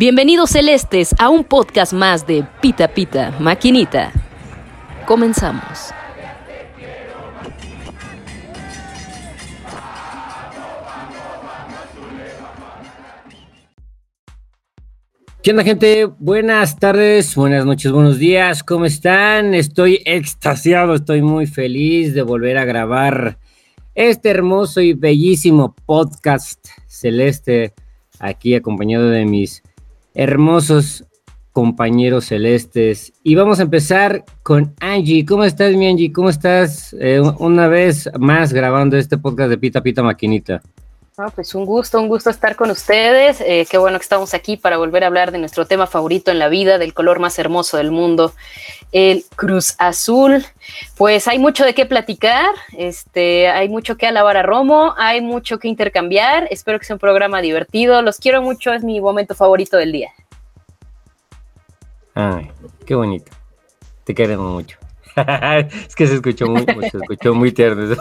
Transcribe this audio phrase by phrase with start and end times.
[0.00, 4.10] Bienvenidos celestes a un podcast más de Pita Pita Maquinita.
[5.06, 5.90] Comenzamos.
[15.42, 16.06] ¿Qué onda gente?
[16.18, 19.52] Buenas tardes, buenas noches, buenos días, ¿cómo están?
[19.52, 23.36] Estoy extasiado, estoy muy feliz de volver a grabar
[23.94, 27.74] este hermoso y bellísimo podcast celeste
[28.18, 29.62] aquí acompañado de mis
[30.14, 31.04] hermosos
[31.52, 33.12] compañeros celestes.
[33.22, 35.24] Y vamos a empezar con Angie.
[35.24, 36.12] ¿Cómo estás, mi Angie?
[36.12, 36.94] ¿Cómo estás?
[36.98, 40.62] Eh, una vez más grabando este podcast de Pita Pita Maquinita
[41.34, 43.40] pues un gusto, un gusto estar con ustedes.
[43.42, 46.38] Eh, qué bueno que estamos aquí para volver a hablar de nuestro tema favorito en
[46.38, 48.32] la vida, del color más hermoso del mundo,
[48.92, 50.44] el Cruz Azul.
[50.96, 55.58] Pues hay mucho de qué platicar, este, hay mucho que alabar a Romo, hay mucho
[55.58, 56.48] que intercambiar.
[56.50, 58.00] Espero que sea un programa divertido.
[58.02, 60.10] Los quiero mucho, es mi momento favorito del día.
[62.14, 62.50] Ay,
[62.86, 63.30] qué bonito.
[64.04, 64.79] Te queremos mucho.
[65.86, 67.96] es que se escuchó muy, se escuchó muy tierno.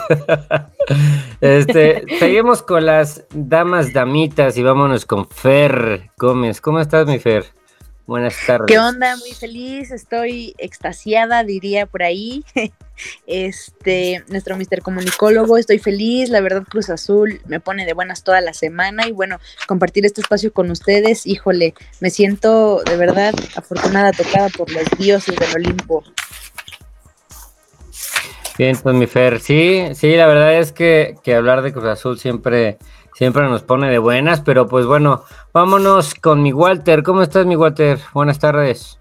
[1.41, 6.61] este, seguimos con las damas damitas y vámonos con Fer Gómez.
[6.61, 7.45] ¿Cómo estás, mi Fer?
[8.09, 8.65] Buenas tardes.
[8.65, 9.15] ¿Qué onda?
[9.17, 12.43] Muy feliz, estoy extasiada, diría por ahí.
[13.25, 18.41] Este, nuestro Mister Comunicólogo, estoy feliz, la verdad Cruz Azul me pone de buenas toda
[18.41, 24.11] la semana y bueno, compartir este espacio con ustedes, híjole, me siento de verdad afortunada,
[24.11, 26.03] tocada por los dioses del Olimpo.
[28.59, 32.77] Bien, pues mi Fer, sí, sí, la verdad es que, hablar de Cruz Azul siempre,
[33.13, 37.01] siempre nos pone de buenas, pero pues bueno, vámonos con mi Walter.
[37.01, 37.99] ¿Cómo estás, mi Walter?
[38.13, 38.99] Buenas tardes.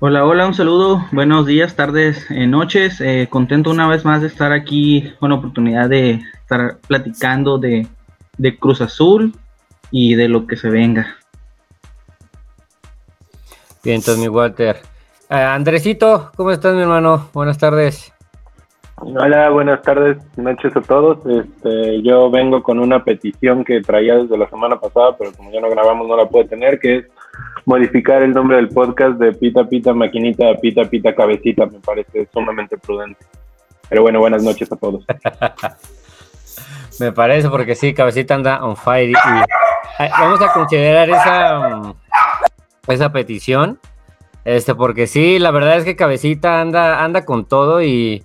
[0.00, 3.00] Hola, hola, un saludo, buenos días, tardes, eh, noches.
[3.00, 7.88] Eh, contento una vez más de estar aquí con la oportunidad de estar platicando de,
[8.36, 9.34] de Cruz Azul
[9.90, 11.16] y de lo que se venga.
[13.82, 14.91] Bien, entonces mi Walter.
[15.32, 17.30] Eh, Andresito, ¿cómo estás, mi hermano?
[17.32, 18.12] Buenas tardes.
[18.96, 21.24] Hola, buenas tardes, noches a todos.
[21.24, 25.62] Este, yo vengo con una petición que traía desde la semana pasada, pero como ya
[25.62, 27.06] no grabamos no la puede tener, que es
[27.64, 31.64] modificar el nombre del podcast de Pita Pita Maquinita a Pita Pita Cabecita.
[31.64, 33.24] Me parece sumamente prudente.
[33.88, 35.02] Pero bueno, buenas noches a todos.
[37.00, 39.14] Me parece porque sí, Cabecita anda on fire y,
[39.98, 41.94] vamos a considerar esa, mm,
[42.88, 43.78] esa petición
[44.44, 48.24] este, porque sí, la verdad es que Cabecita anda, anda con todo y,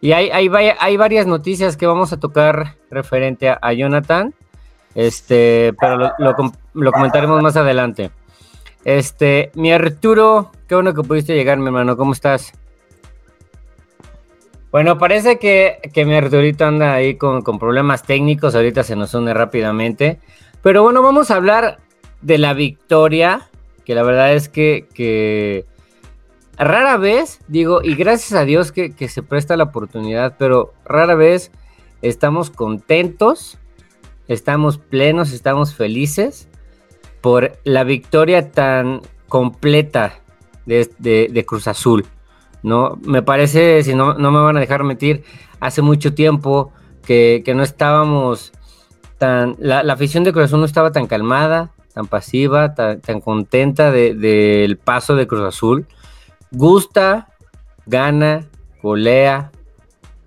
[0.00, 4.34] y hay, hay, varias noticias que vamos a tocar referente a, Jonathan.
[4.94, 6.42] Este, pero lo,
[6.74, 8.10] lo, comentaremos más adelante.
[8.84, 11.96] Este, mi Arturo, qué bueno que pudiste llegar, mi hermano.
[11.96, 12.52] ¿Cómo estás?
[14.72, 18.56] Bueno, parece que, que mi Arturito anda ahí con, con problemas técnicos.
[18.56, 20.18] Ahorita se nos une rápidamente.
[20.62, 21.78] Pero bueno, vamos a hablar
[22.22, 23.48] de la victoria
[23.84, 25.66] que la verdad es que,
[26.56, 31.50] rara vez, digo, y gracias a Dios que, se presta la oportunidad, pero rara vez
[32.02, 33.58] estamos contentos,
[34.28, 36.48] estamos plenos, estamos felices
[37.20, 40.20] por la victoria tan completa
[40.66, 42.04] de, Cruz Azul.
[42.62, 42.98] ¿no?
[43.02, 45.24] Me parece, si no, no me van a dejar mentir,
[45.60, 46.72] hace mucho tiempo
[47.04, 48.52] que, no estábamos
[49.18, 49.56] tan.
[49.58, 55.14] La, afición de Cruz Azul no estaba tan calmada, tan pasiva, tan, contenta del paso
[55.14, 55.86] de Cruz Azul.
[56.50, 57.28] Gusta,
[57.86, 58.48] gana,
[58.82, 59.52] golea.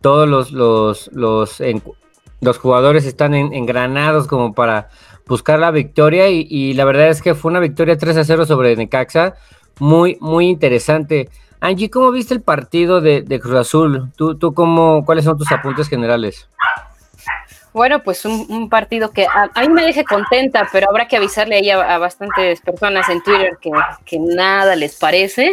[0.02, 4.90] Todos los, los, los, jugadores están engranados como para
[5.28, 8.76] buscar la victoria y, la verdad es que fue una victoria 3 a 0 sobre
[8.76, 9.36] Necaxa.
[9.80, 11.30] Muy, muy interesante.
[11.60, 14.12] Angie, ¿cómo viste el partido de, Cruz Azul?
[14.16, 16.48] ¿Tú, tú cómo, ¿Cuáles son tus apuntes generales?
[17.76, 21.70] Bueno, pues un, partido que a, mí me deje contenta, pero habrá que avisarle ahí
[21.70, 25.52] a, bastantes personas en Twitter que, nada les parece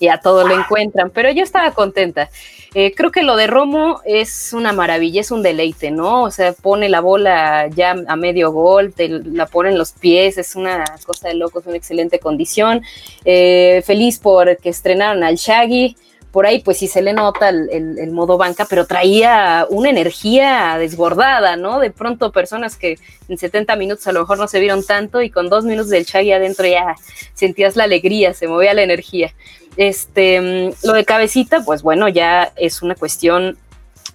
[0.00, 2.28] y a todos lo encuentran, pero yo estaba contenta.
[2.74, 6.24] Eh, creo que lo de Romo es una maravilla, es un deleite, ¿no?
[6.24, 10.38] O sea, pone la bola ya a medio gol, te la pone en los pies,
[10.38, 12.82] es una cosa de loco, es una excelente condición.
[13.24, 15.96] Eh, feliz porque estrenaron al Shaggy
[16.32, 21.56] por ahí pues sí se le nota el, modo banca, pero traía una energía desbordada,
[21.56, 21.80] ¿no?
[21.80, 22.98] De pronto personas que
[23.28, 26.06] en 70 minutos a lo mejor no se vieron tanto y con dos minutos del
[26.06, 26.94] Chagui adentro ya
[27.34, 29.32] sentías la alegría, se movía la energía.
[29.76, 33.56] Este, mm, lo de cabecita, pues bueno, ya es una cuestión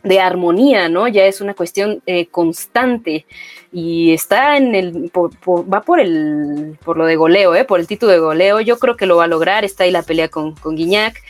[0.06, 1.07] de armonía, ¿no?
[1.07, 3.25] Ya es una cuestión eh, constante
[3.74, 7.66] y está en el, va por el, por lo de goleo, ¿eh?
[7.66, 10.04] Por el título de goleo, yo creo que lo va a lograr, está ahí la
[10.04, 11.22] pelea con, con Guiñac.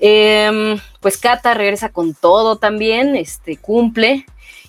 [0.00, 4.26] Em, pues Cata regresa con todo también, este, cumple.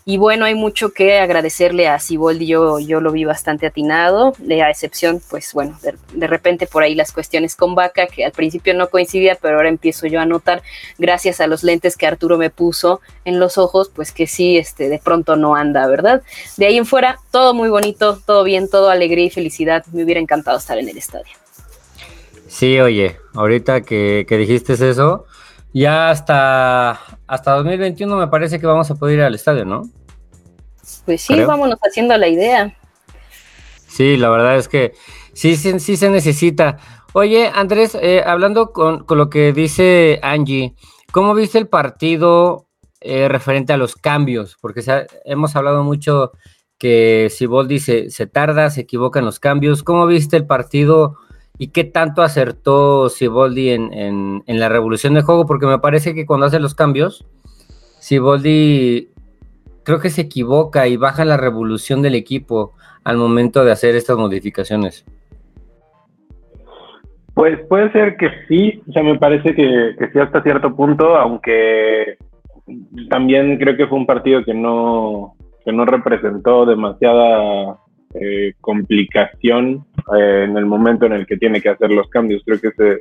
[0.10, 4.70] Y bueno, hay mucho que agradecerle a Siboldi, yo, yo lo vi bastante atinado, a
[4.70, 5.78] excepción, pues bueno,
[6.14, 9.68] de, repente por ahí las cuestiones con Vaca, que al principio no coincidía, pero ahora
[9.68, 10.64] empiezo yo a notar,
[10.98, 14.88] gracias a los lentes que Arturo me puso en los ojos, pues que sí, este,
[14.88, 16.24] de pronto no anda, ¿verdad?
[16.56, 19.86] De ahí en fuera, todo muy bonito, todo bien, todo alegría y felicidad.
[19.92, 21.34] Me hubiera encantado estar en el estadio.
[22.48, 25.26] Sí, oye, ahorita que, dijiste eso,
[25.74, 26.92] ya hasta,
[27.28, 29.84] hasta 2021 me parece que vamos a poder ir al estadio, ¿no?
[31.06, 32.76] Pues sí, vámonos haciendo la idea.
[33.88, 34.94] Sí, la verdad es que
[35.34, 36.78] sí, sí, sí se necesita.
[37.14, 40.76] Oye, Andrés, eh, hablando con, lo que dice Angie,
[41.12, 42.68] ¿cómo viste el partido
[43.02, 44.58] eh, referente a los cambios?
[44.62, 44.84] Porque
[45.26, 46.32] hemos hablado mucho
[46.78, 47.48] que si
[47.80, 49.84] se, se tarda, se equivoca en los cambios.
[49.84, 51.16] ¿Cómo viste el partido?
[51.58, 55.48] ¿Y qué tanto acertó Siboldi en, en, la revolución de juego?
[55.48, 57.26] Porque me parece que cuando hace los cambios,
[58.00, 59.10] Siboldi
[59.88, 62.74] creo que se equivoca y baja la revolución del equipo
[63.06, 65.06] al momento de hacer estas modificaciones.
[67.34, 72.18] Pues puede ser que sí, o sea, me parece que, sí hasta cierto punto, aunque
[73.10, 77.78] también creo que fue un partido que no, que no representó demasiada
[78.14, 79.86] eh, complicación
[80.18, 82.44] eh, en el momento en el que tiene que hacer los cambios.
[82.46, 83.00] Creo que se,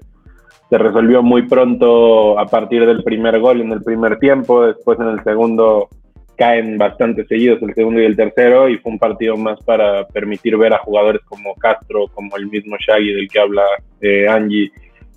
[0.71, 5.09] se resolvió muy pronto a partir del primer gol en el primer tiempo, después en
[5.09, 5.88] el segundo
[6.37, 10.56] caen bastante seguidos el segundo y el tercero y fue un partido más para permitir
[10.56, 13.62] ver a jugadores como Castro, como el mismo Shaggy del que habla
[14.00, 14.71] eh, Angie,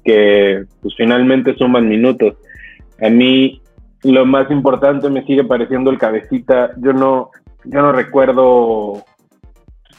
[0.04, 2.36] que pues finalmente suman minutos.
[3.02, 3.62] A mí
[4.04, 6.72] lo más importante me sigue pareciendo el cabecita.
[6.78, 7.32] Yo no,
[7.66, 9.04] yo no recuerdo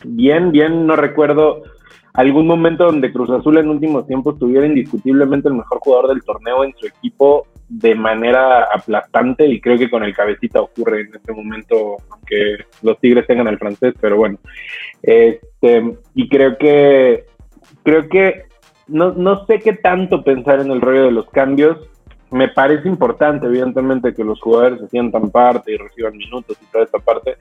[0.05, 1.63] bien, bien, no recuerdo
[2.15, 6.65] algún momento donde Cruz Azul en últimos tiempos tuviera indiscutiblemente el mejor jugador del torneo
[6.65, 11.33] en su equipo de manera aplastante y creo que con el cabecita ocurre en este
[11.33, 14.39] momento, aunque los Tigres tengan al francés, pero bueno.
[15.03, 17.27] Este, y creo que
[17.85, 18.45] creo que
[18.89, 21.79] no, no sé qué tanto pensar en el rollo de los cambios.
[22.33, 26.85] Me parece importante, evidentemente, que los jugadores se sientan parte y reciban minutos y toda
[26.85, 27.37] esta parte,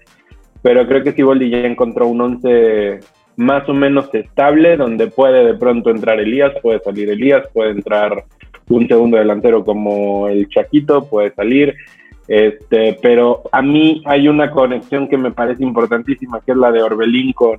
[0.61, 2.99] pero creo que Siboldi ya encontró un once
[3.39, 8.25] más o menos estable, donde puede de pronto entrar Elías, puede salir Elías, puede entrar
[8.67, 11.73] un segundo delantero como el Chaquito, puede salir.
[12.27, 16.83] Este, pero a mí hay una conexión que me parece importantísima, que es la de
[16.83, 17.55] Orbelín con,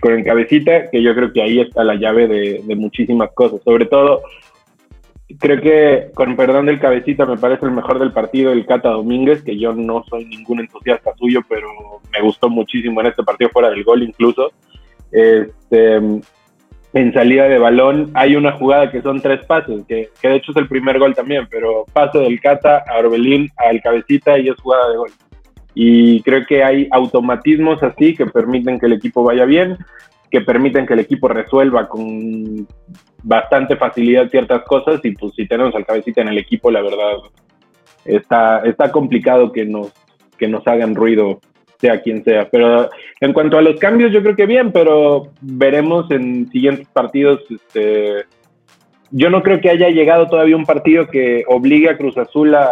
[0.00, 3.60] con el cabecita, que yo creo que ahí está la llave de, de muchísimas cosas.
[3.62, 4.22] Sobre todo,
[5.38, 9.42] creo que, con perdón del cabecita, me parece el mejor del partido el Cata Domínguez,
[9.42, 11.68] que yo no soy ningún entusiasta suyo, pero
[12.10, 14.52] me gustó muchísimo en este partido fuera del gol incluso.
[15.12, 16.00] Este,
[16.94, 20.56] en salida de balón hay una jugada que son tres pases, que, de hecho es
[20.58, 24.90] el primer gol también, pero paso del Cata a Orbelín al cabecita y es jugada
[24.90, 25.10] de gol.
[25.74, 29.78] Y creo que hay automatismos así que permiten que el equipo vaya bien,
[30.30, 32.66] que permiten que el equipo resuelva con
[33.22, 37.18] bastante facilidad ciertas cosas y pues si tenemos al cabecita en el equipo, la verdad
[38.04, 39.92] está, está complicado que nos,
[40.36, 41.40] que nos hagan ruido
[41.82, 42.48] sea quien sea.
[42.48, 42.88] Pero
[43.20, 47.40] en cuanto a los cambios, yo creo que bien, pero veremos en siguientes partidos.
[47.50, 48.24] Este,
[49.10, 52.70] yo no creo que haya llegado todavía un partido que obligue a Cruz Azul a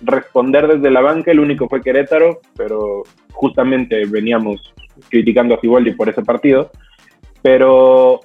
[0.00, 1.30] responder desde la banca.
[1.30, 3.02] El único fue Querétaro, pero
[3.32, 4.72] justamente veníamos
[5.10, 6.70] criticando a Ciboldi por ese partido.
[7.42, 8.20] Pero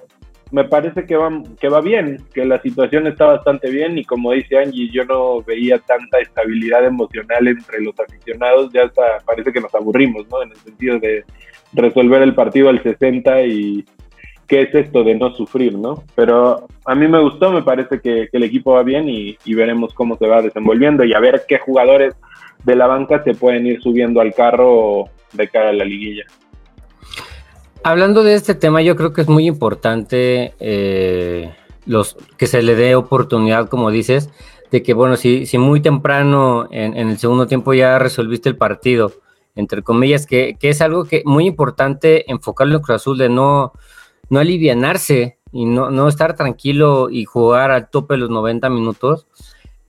[0.50, 4.32] me parece que va, que va bien, que la situación está bastante bien y como
[4.32, 9.60] dice Angie, yo no veía tanta estabilidad emocional entre los aficionados, ya hasta parece que
[9.60, 10.42] nos aburrimos, ¿no?
[10.42, 11.24] En el sentido de
[11.72, 13.84] resolver el partido al 60 y
[14.46, 16.04] qué es esto de no sufrir, ¿no?
[16.14, 19.92] Pero a mí me gustó, me parece que, el equipo va bien y, y veremos
[19.92, 22.14] cómo se va desenvolviendo y a ver qué jugadores
[22.64, 26.24] de la banca se pueden ir subiendo al carro de cara a la liguilla.
[27.82, 31.54] Hablando de este tema, yo creo que es muy importante eh,
[31.86, 34.30] los, que se le dé oportunidad, como dices,
[34.70, 39.12] de que, bueno, si, si muy temprano en, el segundo tiempo ya resolviste el partido,
[39.54, 43.72] entre comillas, que, es algo que muy importante enfocarlo en Cruz Azul, de no,
[44.28, 49.26] no alivianarse y no, no estar tranquilo y jugar al tope los 90 minutos.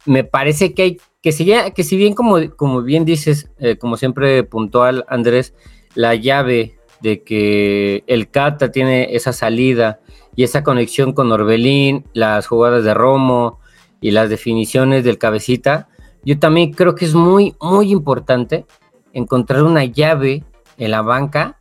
[0.05, 3.97] Me parece que hay que si, que si bien, como, como bien dices, eh, como
[3.97, 5.53] siempre puntual Andrés,
[5.95, 9.99] la llave de que el Cata tiene esa salida
[10.35, 13.59] y esa conexión con Orbelín, las jugadas de Romo
[14.01, 15.89] y las definiciones del cabecita,
[16.23, 18.65] yo también creo que es muy, muy importante
[19.13, 20.43] encontrar una llave
[20.77, 21.59] en la banca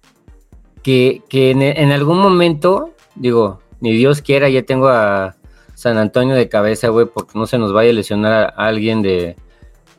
[0.82, 5.36] que, en, algún momento, digo, ni Dios quiera, ya tengo a
[5.74, 9.36] San Antonio de cabeza, güey, porque no se nos vaya a lesionar a alguien de,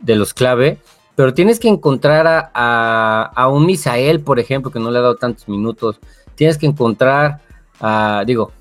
[0.01, 0.77] de los clave,
[1.19, 5.49] pero tienes que encontrar a, un Misael, por ejemplo, que no le ha dado tantos
[5.49, 5.99] minutos.
[6.35, 7.41] Tienes que encontrar
[7.81, 8.53] a, digo,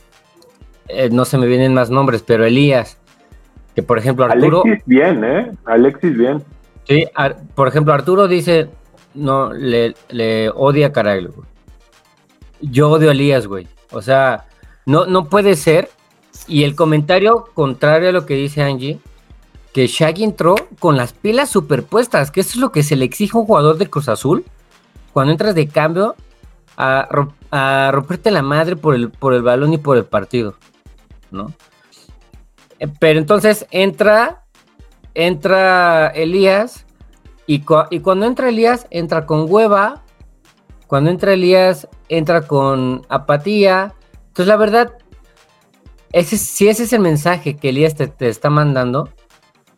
[0.88, 2.98] eh, no se me vienen más nombres, pero Elías,
[3.76, 4.62] que por ejemplo Arturo...
[4.64, 5.52] Alexis bien, ¿eh?
[5.66, 6.42] Alexis bien.
[6.88, 7.06] Sí,
[7.54, 8.68] por ejemplo Arturo dice,
[9.14, 11.34] no, le, le odia a Caraglio.
[12.60, 13.68] Yo odio a Elías, güey.
[13.92, 14.46] O sea,
[14.84, 15.90] no, no puede ser.
[16.48, 18.98] Y el comentario contrario a lo que dice Angie,
[19.72, 23.36] que Shaggy entró con las pilas superpuestas, que eso es lo que se le exige
[23.36, 24.44] a un jugador de Cruz Azul
[25.12, 26.14] cuando entras de cambio
[26.76, 30.54] a, romperte la madre por el, por el balón y por el partido,
[31.30, 31.52] ¿no?
[32.78, 34.44] Eh, pero entonces entra,
[35.14, 36.86] entra Elías
[37.46, 40.04] y, y cuando entra Elías entra con hueva,
[40.86, 43.94] cuando entra Elías entra con apatía.
[44.28, 44.92] Entonces la verdad,
[46.12, 49.08] ese, si ese es el mensaje que Elías te está mandando,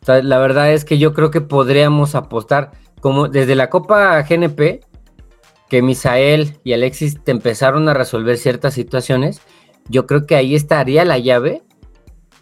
[0.07, 4.81] la verdad es que yo creo que podríamos apostar, como desde la Copa GNP,
[5.69, 9.41] que Misael y Alexis te empezaron a resolver ciertas situaciones,
[9.89, 11.63] yo creo que ahí estaría la llave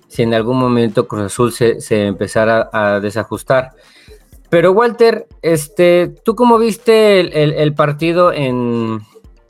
[0.08, 3.72] si en algún momento Cruz Azul se, empezara a desajustar.
[4.50, 9.02] Pero Walter, este, ¿tú cómo viste el, partido en,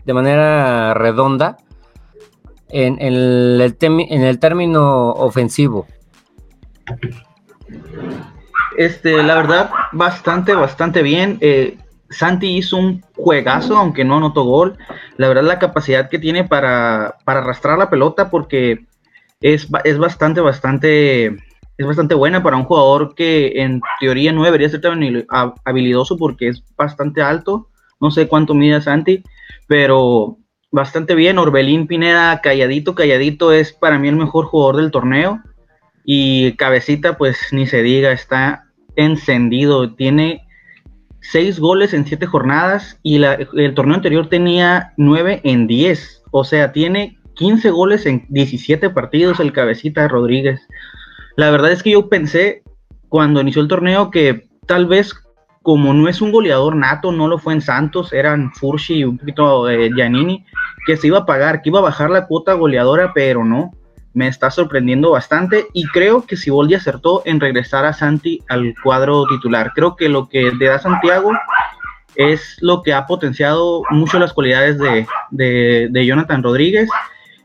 [0.06, 1.56] de manera redonda
[2.68, 5.88] en, el, en el término ofensivo?
[8.78, 11.38] Este, la verdad, bastante, bastante bien.
[11.42, 11.78] Eh,
[12.10, 14.78] Santi hizo un juegazo, aunque no anotó gol.
[15.18, 18.86] La verdad, la capacidad que tiene para, arrastrar la pelota, porque
[19.42, 24.70] es, es, bastante, bastante, es bastante buena para un jugador que en teoría no debería
[24.70, 25.02] ser tan
[25.66, 27.70] habilidoso porque es bastante alto.
[28.00, 29.24] No sé cuánto mide Santi,
[29.68, 30.38] pero
[30.72, 31.38] bastante bien.
[31.38, 35.42] Orbelín Pineda, calladito, calladito, es para mí el mejor jugador del torneo.
[36.04, 38.66] Y Cabecita, pues ni se diga, está
[38.96, 39.96] encendido.
[39.96, 40.48] Tiene
[41.22, 46.24] seis goles en siete jornadas y el torneo anterior tenía nueve en diez.
[46.32, 50.68] O sea, tiene 15 goles en 17 partidos el Cabecita Rodríguez.
[51.38, 52.64] La verdad es que yo pensé
[53.08, 55.14] cuando inició el torneo que tal vez
[55.62, 59.18] como no es un goleador nato, no lo fue en Santos, eran Fursi y un
[59.18, 60.46] poquito de Giannini,
[60.86, 63.72] que se iba a pagar, que iba a bajar la cuota goleadora, pero no
[64.14, 69.26] me está sorprendiendo bastante y creo que Siboldi acertó en regresar a Santi al cuadro
[69.28, 69.72] titular.
[69.76, 71.32] Creo que lo que le da Santiago
[72.16, 76.90] es lo que ha potenciado mucho las cualidades de, Jonathan Rodríguez.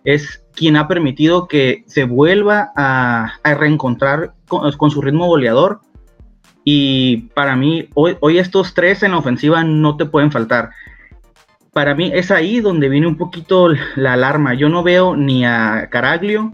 [0.04, 5.80] Es quien ha permitido que se vuelva a, reencontrar con, su ritmo goleador.
[6.64, 10.71] Y para mí, hoy, hoy estos tres en la ofensiva no te pueden faltar
[11.75, 14.54] para mí es ahí donde viene un poquito la alarma.
[14.54, 16.52] Yo no veo ni a Caraglio,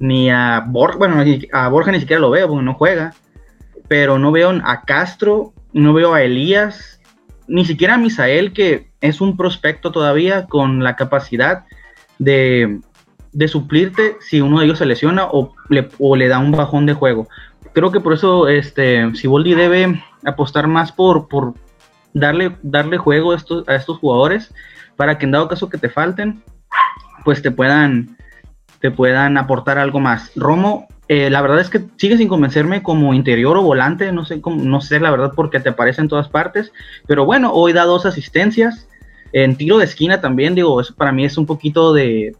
[0.00, 3.14] ni a Borja, bueno, a Borja ni siquiera lo veo porque no juega,
[3.86, 7.00] pero no veo a Castro, no veo a Elías,
[7.46, 11.66] ni siquiera a Misael, que es un prospecto todavía con la capacidad
[12.18, 12.80] de,
[13.46, 16.94] suplirte si uno de ellos se lesiona o le, o le da un bajón de
[16.94, 17.28] juego.
[17.74, 21.54] Creo que por eso este, Siboldi debe apostar más por, por
[22.14, 24.54] darle, darle juego a estos, jugadores
[24.96, 26.42] para que en dado caso que te falten,
[27.24, 28.16] pues te puedan,
[28.80, 30.30] te puedan aportar algo más.
[30.36, 34.40] Romo, eh, la verdad es que sigue sin convencerme como interior o volante, no sé,
[34.40, 36.72] cómo, no sé la verdad porque te aparece en todas partes,
[37.06, 38.88] pero bueno, hoy da dos asistencias.
[39.32, 42.36] En tiro de esquina también, digo, eso para mí es un poquito de,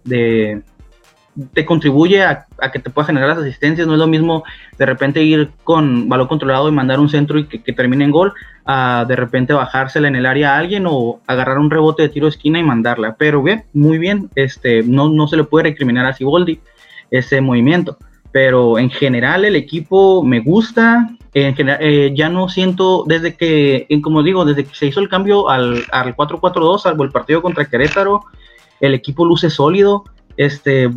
[1.52, 3.86] te contribuye a, que te pueda generar las asistencias.
[3.86, 4.44] No es lo mismo
[4.78, 8.32] de repente ir con balón controlado y mandar un centro y que, termine en gol,
[8.64, 12.26] a de repente bajársela en el área a alguien o agarrar un rebote de tiro
[12.26, 13.16] de esquina y mandarla.
[13.18, 16.60] Pero bien, muy bien, este, no, no se le puede recriminar a Siboldi
[17.10, 17.98] ese movimiento.
[18.32, 21.08] Pero en general el equipo me gusta.
[21.34, 25.08] En general, eh, ya no siento, desde que, como digo, desde que se hizo el
[25.08, 28.24] cambio al, al 4-4-2, salvo el partido contra Querétaro,
[28.80, 30.04] el equipo luce sólido.
[30.36, 30.90] Este,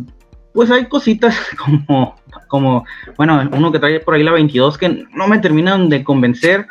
[0.58, 1.38] pues hay cositas
[1.86, 2.16] como,
[2.48, 2.84] como,
[3.16, 6.66] bueno, uno que trae por ahí la 22 que no me terminan de convencer,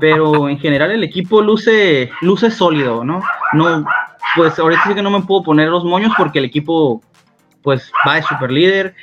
[0.00, 3.22] pero en general el equipo luce, luce sólido, ¿no?
[3.52, 3.86] No,
[4.34, 7.00] pues ahorita sí que no me puedo poner los moños porque el equipo,
[7.62, 8.96] pues va de super líder,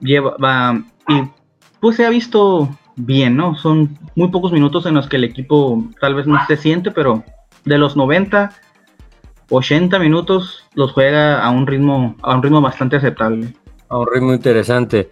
[0.00, 1.24] lleva, va, y
[1.78, 3.56] pues se ha visto bien, ¿no?
[3.56, 7.24] Son muy pocos minutos en los que el equipo tal vez no se siente, pero
[7.66, 8.52] de los 90,
[9.50, 13.52] 80 minutos los juega a un ritmo, a un ritmo bastante aceptable.
[13.92, 15.10] A un ritmo interesante.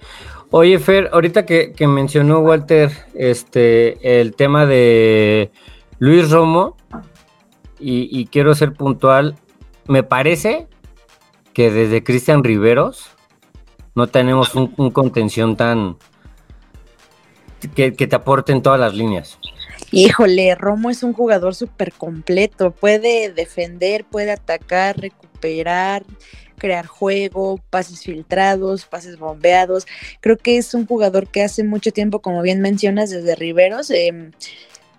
[0.49, 5.51] Oye, Fer, ahorita que, mencionó Walter este, el tema de
[5.99, 6.77] Luis Romo,
[7.79, 9.37] y, quiero ser puntual,
[9.87, 10.67] me parece
[11.53, 13.11] que desde Cristian Riveros
[13.95, 15.99] no tenemos un, contención tan
[17.75, 19.39] que, te aporte en todas las líneas.
[19.93, 22.71] Híjole, Romo es un jugador súper completo.
[22.71, 26.05] Puede defender, puede atacar, recuperar,
[26.61, 29.89] crear juego, pases filtrados, pases bombeados.
[30.21, 34.31] Creo que es un jugador que hace mucho tiempo, como bien mencionas, desde Riveros, em,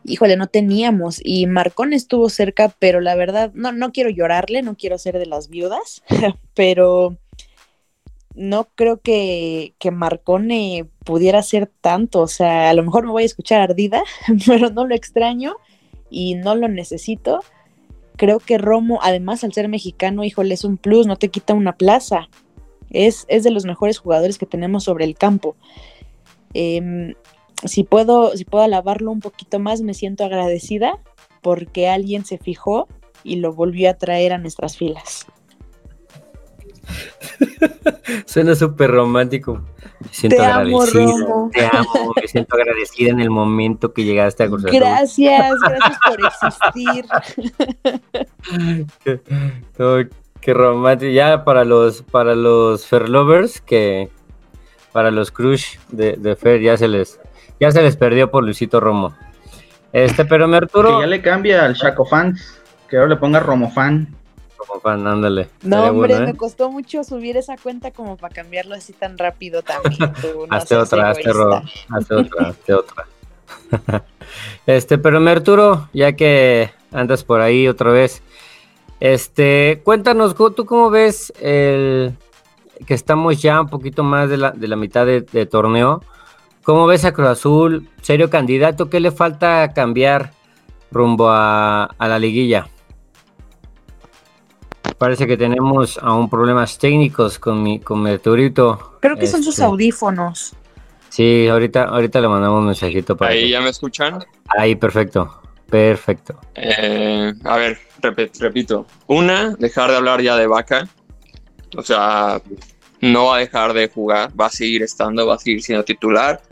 [0.04, 1.22] híjole, no teníamos.
[1.24, 5.28] Y Marcón estuvo cerca, pero la verdad, no, no quiero llorarle, no quiero ser de
[5.28, 6.04] las viudas,
[6.56, 7.18] pero
[8.36, 12.22] no creo que, que Marcone pudiera ser tanto.
[12.22, 14.04] O sea, a lo mejor me voy a escuchar ardida,
[14.46, 15.56] pero no lo extraño
[16.10, 17.42] y no lo necesito.
[18.18, 21.76] Creo que Romo, además al ser mexicano, híjole, es un plus, no te quita una
[21.76, 22.30] plaza.
[22.90, 25.56] Es, es de los mejores jugadores que tenemos sobre el campo.
[26.54, 27.14] Em,
[27.64, 31.00] si, puedo, si puedo alabarlo un poquito más, me siento agradecida
[31.42, 32.88] porque alguien se fijó
[33.24, 35.26] y lo volvió a traer a nuestras filas.
[38.26, 39.62] Suena súper romántico.
[40.00, 41.28] Me siento Te amo, agradecida.
[41.28, 41.50] Romo.
[41.54, 44.80] Te amo, me siento agradecida en el momento que llegaste a Cruz Azul.
[44.80, 47.06] Gracias, gracias por existir.
[49.04, 50.10] Qué,
[50.42, 51.12] qué romántico.
[51.12, 54.10] Ya para los para los Fer lovers que
[54.92, 57.20] para los crush de, de Fer ya se les
[57.60, 59.16] ya se les perdió por Luisito Romo.
[59.94, 63.40] Este, pero me Que Arturo ya le cambia al Chaco Fans, que ahora le ponga
[63.40, 64.16] Romo Fan.
[64.66, 65.50] Como fan, ándale.
[65.64, 66.34] No, hombre, bueno, ¿eh?
[66.34, 69.98] me costó mucho subir esa cuenta como para cambiarlo así tan rápido también.
[70.22, 73.08] tú, no Hazte otra, hazte hazte otra, hazte otra.
[74.66, 78.22] Este, pero me Arturo, ya que andas por ahí otra vez,
[79.02, 82.16] este, cuéntanos, ¿tú tú cómo ves el
[82.86, 86.02] que estamos ya un poquito más de la, de la mitad de, de torneo?
[86.64, 87.90] ¿Cómo ves a Cruz Azul?
[88.02, 88.90] ¿Serio candidato?
[88.90, 90.32] ¿Qué le falta cambiar
[90.92, 92.68] rumbo a, a la liguilla?
[95.02, 98.98] Parece que tenemos aún problemas técnicos con mi con mi Arturito.
[99.02, 100.54] Creo que son sus Este, audífonos.
[101.10, 104.24] Sí, ahorita, ahorita le mandamos un mensajito para Ahí que- ya me escuchan.
[104.56, 105.42] Ahí, perfecto.
[105.68, 106.40] Perfecto.
[106.54, 107.80] Eh, a ver,
[108.40, 108.86] repito.
[109.08, 110.88] Una, dejar de hablar ya de vaca.
[111.76, 112.40] O sea,
[113.02, 116.44] no va a dejar de jugar, va a seguir estando, va a seguir siendo titular.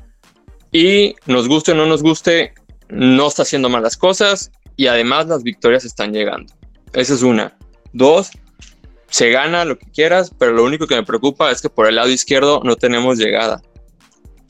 [0.71, 2.55] Y nos guste o no nos guste,
[2.89, 6.51] no está haciendo malas cosas y además las victorias están llegando.
[6.93, 7.55] Esa es una.
[7.93, 8.31] Dos,
[9.09, 11.95] se gana lo que quieras, pero lo único que me preocupa es que por el
[11.95, 13.61] lado izquierdo no tenemos llegada.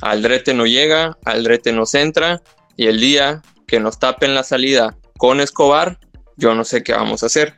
[0.01, 2.41] Aldrete no llega, Aldrete nos entra
[2.75, 5.99] y el día que nos tapen la salida con Escobar,
[6.37, 7.57] yo no sé qué vamos a hacer.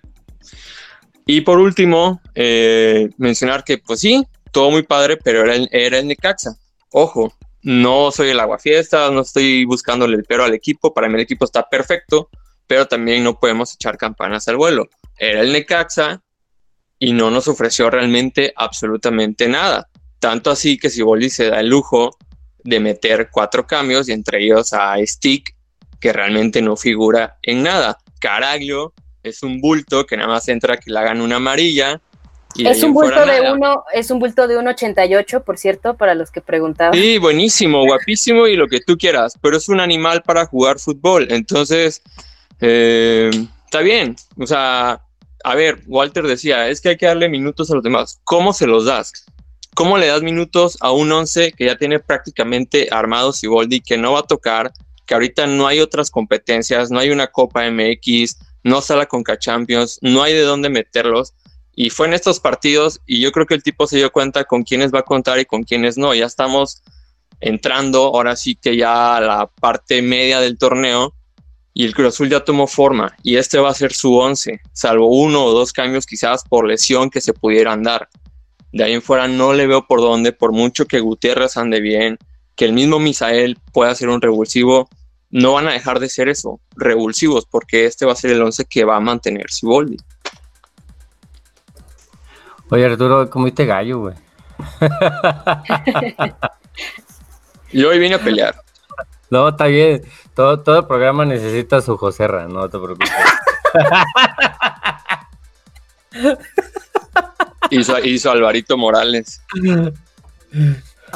[1.26, 6.00] Y por último, eh, mencionar que pues sí, todo muy padre, pero era el, era
[6.00, 6.56] el Necaxa.
[6.92, 11.22] Ojo, no soy el aguafiestas, no estoy buscándole el pero al equipo, para mí el
[11.22, 12.30] equipo está perfecto,
[12.68, 14.90] pero también no podemos echar campanas al vuelo.
[15.24, 16.20] Era el Necaxa
[16.98, 19.88] y no nos ofreció realmente absolutamente nada.
[20.18, 22.18] Tanto así que si Boldi se da el lujo
[22.64, 25.56] de meter cuatro cambios y entre ellos a Stick,
[26.00, 28.00] que realmente no figura en nada.
[28.20, 32.02] Caraglio es un bulto que nada más entra que le hagan una amarilla.
[32.56, 33.54] Y Es un bulto de nada.
[33.54, 36.96] uno, es un bulto de 1.88, por cierto, para los que preguntaban.
[36.96, 41.28] Sí, buenísimo, guapísimo y lo que tú quieras, pero es un animal para jugar fútbol.
[41.30, 42.02] Entonces,
[42.60, 43.30] eh,
[43.66, 44.16] está bien.
[44.40, 45.00] O sea,
[45.44, 48.20] a ver, Walter decía, es que hay que darle minutos a los demás.
[48.24, 49.12] ¿Cómo se los das?
[49.74, 54.14] ¿Cómo le das minutos a un 11 que ya tiene prácticamente armado Siboldi, que no
[54.14, 54.72] va a tocar,
[55.06, 59.40] que ahorita no hay otras competencias, no hay una Copa MX, no está la Conca
[59.40, 61.34] Champions, no hay de dónde meterlos?
[61.74, 64.64] Y fue en estos partidos y yo creo que el tipo se dio cuenta con
[64.64, 66.14] quiénes va a contar y con quiénes no.
[66.14, 66.84] Ya estamos
[67.40, 71.14] entrando ahora sí que ya a la parte media del torneo
[71.74, 75.08] y el Cruz Azul ya tomó forma y este va a ser su 11, salvo
[75.08, 78.10] uno o dos cambios quizás por lesión que se pudieran dar.
[78.72, 82.18] De ahí en fuera no le veo por dónde, por mucho que Gutiérrez ande bien,
[82.56, 84.90] que el mismo Misael pueda ser un revulsivo,
[85.30, 88.66] no van a dejar de ser eso, revulsivos, porque este va a ser el 11
[88.66, 89.98] que va a mantener Siboldi.
[92.70, 94.16] Oye, Arturo, comiste gallo, güey.
[97.74, 98.56] Y hoy vine a pelear.
[99.30, 100.04] No, está bien.
[100.36, 103.12] Todo, todo programa necesita su Joserra, no te preocupes.
[107.70, 109.42] Hizo, hizo Alvarito Morales.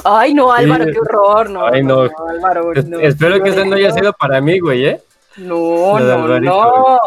[0.04, 0.92] Ay, no, Álvaro, Sí.
[0.94, 1.50] qué horror.
[1.50, 2.02] No, Ay, no.
[2.30, 3.00] Álvaro, Es- no.
[3.00, 5.02] Espero que ese no haya sido para mí, güey, ¿eh?
[5.38, 6.54] No, no, Alvarito.
[6.54, 7.00] no.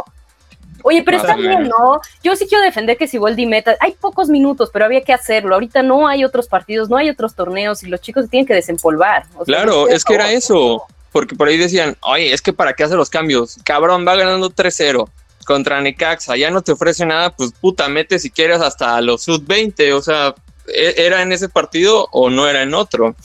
[0.84, 1.68] Oye, pero está Más o bien.
[1.68, 2.00] ¿no?
[2.22, 3.74] Yo sí quiero defender que Siboldi meta.
[3.80, 5.54] Hay pocos minutos, pero había que hacerlo.
[5.54, 8.54] Ahorita no hay otros partidos, no hay otros torneos y los chicos se tienen que
[8.54, 9.24] desempolvar.
[9.36, 10.84] O sea, Claro, es que era eso.
[11.12, 13.58] Porque por ahí decían, oye, es que para qué hace los cambios.
[13.64, 15.08] Cabrón, va ganando 3-0
[15.46, 16.36] contra Necaxa.
[16.36, 19.92] Ya no te ofrece nada, pues puta, mete si quieres hasta los sub-20.
[19.94, 20.34] O sea,
[20.66, 23.16] ¿e- ¿era en ese partido o no era en otro?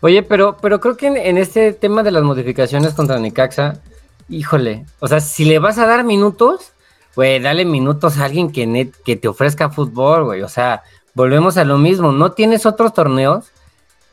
[0.00, 3.80] Oye, pero, pero creo que en, este tema de las modificaciones contra Necaxa,
[4.28, 6.72] híjole, o sea, si le vas a dar minutos,
[7.16, 10.42] güey, dale minutos a alguien que, que te ofrezca fútbol, güey.
[10.42, 10.82] O sea,
[11.14, 12.12] volvemos a lo mismo.
[12.12, 13.46] No tienes otros torneos,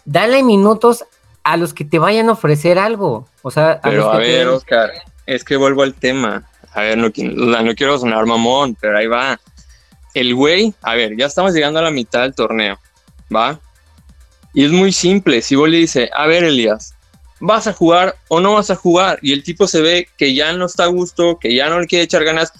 [0.05, 1.03] dale minutos
[1.43, 3.27] a los que te vayan a ofrecer algo.
[3.41, 4.91] O sea, a pero a ver, Oscar,
[5.25, 6.47] es que vuelvo al tema.
[6.73, 9.39] A ver, no, no quiero sonar mamón, pero ahí va.
[10.13, 12.79] El güey, a ver, ya estamos llegando a la mitad del torneo,
[13.33, 13.59] ¿va?
[14.53, 15.41] Y es muy simple.
[15.41, 16.93] Si vos le dices, a ver, Elías,
[17.39, 19.19] ¿vas a jugar o no vas a jugar?
[19.21, 21.87] Y el tipo se ve que ya no está a gusto, que ya no le
[21.87, 22.51] quiere echar ganas.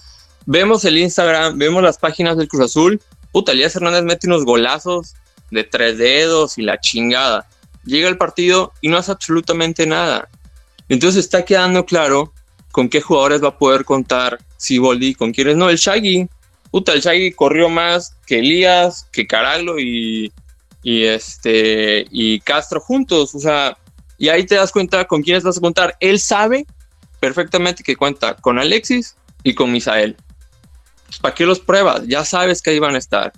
[0.46, 3.00] Vemos el Instagram, vemos las páginas del Cruz Azul.
[3.32, 5.14] Puta, Elías Hernández mete unos golazos
[5.50, 7.46] de tres dedos y la chingada.
[7.84, 10.28] Llega el partido y no hace absolutamente nada.
[10.88, 12.32] Entonces está quedando claro
[12.70, 15.68] con qué jugadores va a poder contar Siboldi, con quiénes no.
[15.68, 16.28] El Shaggy,
[16.70, 20.32] puta, el Shaggy corrió más que Elías, que Carallo y,
[20.82, 23.76] y este y Castro juntos, o sea,
[24.18, 25.96] y ahí te das cuenta con quiénes vas a contar.
[26.00, 26.66] Él sabe
[27.20, 30.16] perfectamente que cuenta con Alexis y con Misael.
[31.20, 32.06] ¿Para qué los pruebas?
[32.06, 33.32] Ya sabes que ahí van a estar.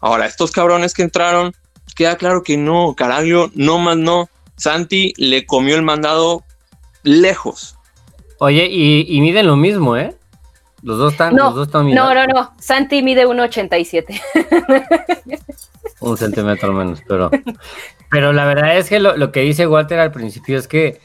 [0.00, 1.54] Ahora, estos cabrones que entraron,
[1.98, 4.30] queda claro que no, Caraglio, no más no.
[4.56, 6.44] Santi le comió el mandado
[7.02, 7.76] lejos.
[8.38, 10.14] Oye, y, y miden lo mismo, ¿eh?
[10.82, 12.52] Los dos están, no, los dos están No, no, no.
[12.60, 14.20] Santi mide 1,87.
[16.00, 17.30] Un centímetro menos, pero.
[18.10, 21.00] Pero la verdad es que lo, que dice Walter al principio es que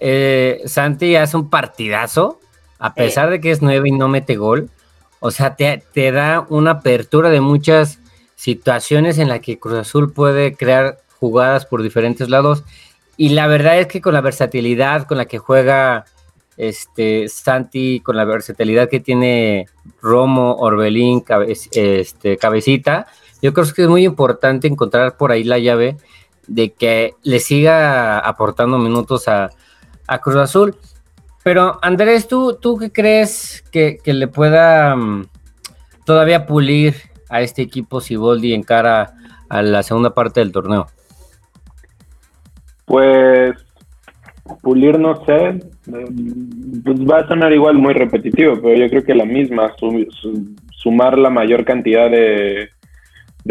[0.00, 2.40] eh, Santi hace un partidazo,
[2.80, 4.68] a pesar de que es nueve y no mete gol.
[5.20, 8.00] O sea, te, te da una apertura de muchas
[8.42, 12.64] situaciones en las que Cruz Azul puede crear jugadas por diferentes lados.
[13.16, 16.06] Y la verdad es que con la versatilidad con la que juega
[16.56, 19.66] este, Santi, con la versatilidad que tiene
[20.00, 21.22] Romo, Orbelín,
[21.70, 23.06] este, Cabecita,
[23.40, 25.96] yo creo que es muy importante encontrar por ahí la llave
[26.48, 29.50] de que le siga aportando minutos a,
[30.20, 30.76] Cruz Azul.
[31.44, 35.26] Pero Andrés, ¿tú, tú qué crees que, le pueda mm,
[36.04, 39.14] todavía pulir a este equipo Siboldi en cara
[39.48, 40.86] a la segunda parte del torneo?
[42.84, 43.54] Pues
[44.60, 49.24] pulir, no sé, pues va a sonar igual muy repetitivo, pero yo creo que la
[49.24, 49.72] misma,
[50.70, 52.68] sumar la mayor cantidad de,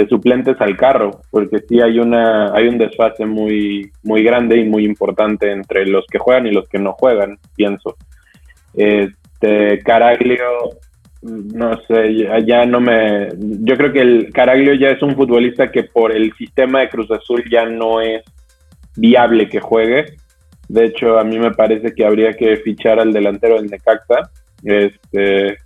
[0.10, 4.86] suplentes al carro, porque sí hay una hay un desfase muy muy grande y muy
[4.86, 7.96] importante entre los que juegan y los que no juegan, pienso.
[8.74, 10.70] Este Caraglio
[11.21, 15.71] no sé, ya, ya, no me yo creo que el Caraglio ya es un futbolista
[15.71, 18.23] que por el sistema de Cruz Azul ya no es
[18.95, 20.17] viable que juegue
[20.71, 24.31] de hecho, a mí me parece que habría que fichar al delantero del Necaxa.
[24.63, 25.57] Este,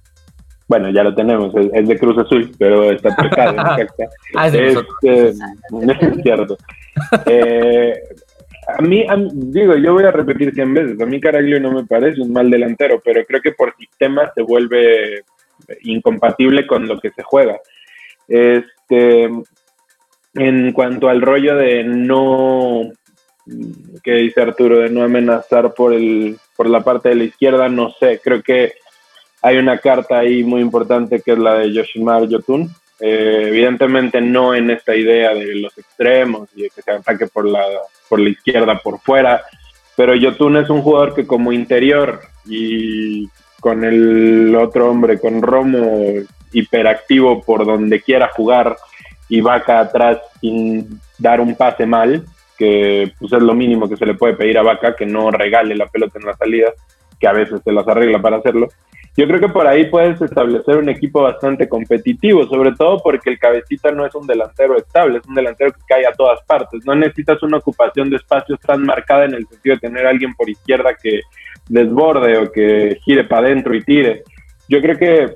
[0.67, 4.05] bueno, ya lo tenemos, es, de Cruz Azul, pero está pescado en Necaxa.
[4.35, 5.37] ah, es, este, es
[6.23, 6.57] cierto.
[7.27, 7.93] Eh,
[8.67, 12.19] a, mí, digo, yo voy a repetir 100 veces, a mí Caraglio no me parece
[12.21, 15.21] un mal delantero, pero creo que por sistema se vuelve
[15.81, 17.59] incompatible con lo que se juega.
[18.27, 19.29] Este,
[20.35, 22.91] en cuanto al rollo de no
[24.03, 27.91] que dice Arturo de no amenazar por, el, por la parte de la izquierda, no
[27.91, 28.73] sé, creo que
[29.41, 32.69] hay una carta ahí muy importante que es la de Yoshimar Yotun.
[32.99, 37.45] Eh, evidentemente no en esta idea de los extremos y de que se ataque por
[37.45, 37.63] la,
[38.09, 39.43] por la izquierda, por fuera,
[39.95, 43.29] pero Yotun es un jugador que como interior y
[43.65, 46.03] con el otro hombre, con Romo,
[46.53, 48.77] hiperactivo por donde quiera jugar
[49.27, 52.23] y va acá atrás sin dar un pase mal,
[52.59, 55.75] que pues, es lo mínimo que se le puede pedir a Vaca, que no regale
[55.75, 56.73] la pelota en la salida,
[57.19, 58.67] que a veces se las arregla para hacerlo.
[59.17, 63.39] Yo creo que por ahí puedes establecer un equipo bastante competitivo, sobre todo porque el
[63.39, 66.85] cabecita no es un delantero estable, es un delantero que cae a todas partes.
[66.85, 70.47] No necesitas una ocupación de espacios tan marcada en el sentido de tener alguien por
[70.47, 71.21] izquierda que
[71.67, 74.23] desborde o que gire para adentro y tire.
[74.67, 75.35] Yo creo que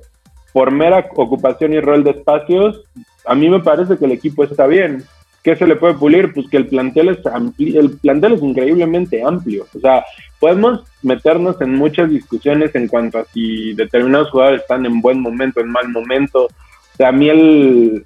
[0.54, 2.84] por mera ocupación y rol de espacios,
[3.26, 5.04] a mí me parece que el equipo está bien.
[5.44, 6.34] ¿Qué se le puede pulir?
[6.34, 7.20] Pues que el plantel es
[7.58, 9.66] el plantel es increíblemente amplio.
[9.74, 10.04] O sea,
[10.40, 15.62] podemos meternos en muchas discusiones en cuanto a si determinados jugadores están en buen momento,
[15.62, 16.46] en mal momento.
[16.46, 18.04] O sea, a mí el